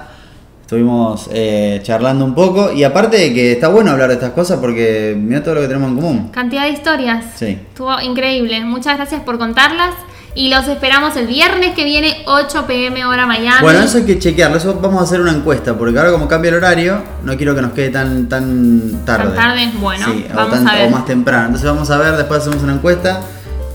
[0.62, 2.74] estuvimos eh, charlando un poco.
[2.74, 5.68] Y aparte de que está bueno hablar de estas cosas porque mira todo lo que
[5.68, 6.30] tenemos en común.
[6.34, 7.24] Cantidad de historias.
[7.36, 7.58] Sí.
[7.70, 8.66] Estuvo increíble.
[8.66, 9.96] Muchas gracias por contarlas.
[10.36, 13.62] Y los esperamos el viernes que viene, 8 pm hora Miami.
[13.62, 14.58] Bueno, eso hay que chequearlo.
[14.58, 17.62] Eso vamos a hacer una encuesta porque ahora, como cambia el horario, no quiero que
[17.62, 19.26] nos quede tan, tan tarde.
[19.28, 20.88] Tan tarde, bueno, Sí, o, vamos tan- a ver.
[20.88, 21.46] o más temprano.
[21.46, 22.18] Entonces, vamos a ver.
[22.18, 23.22] Después hacemos una encuesta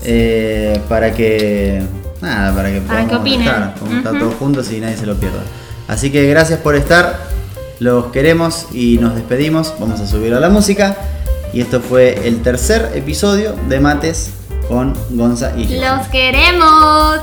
[0.03, 1.81] eh, para que.
[2.21, 3.47] Nada, para que Para que podamos opinen.
[3.47, 5.41] estar, todos juntos y nadie se lo pierda.
[5.87, 7.17] Así que gracias por estar.
[7.79, 9.73] Los queremos y nos despedimos.
[9.79, 10.97] Vamos a subir a la música.
[11.53, 14.31] Y esto fue el tercer episodio de Mates
[14.67, 15.79] con Gonza y.
[15.79, 17.19] Los queremos.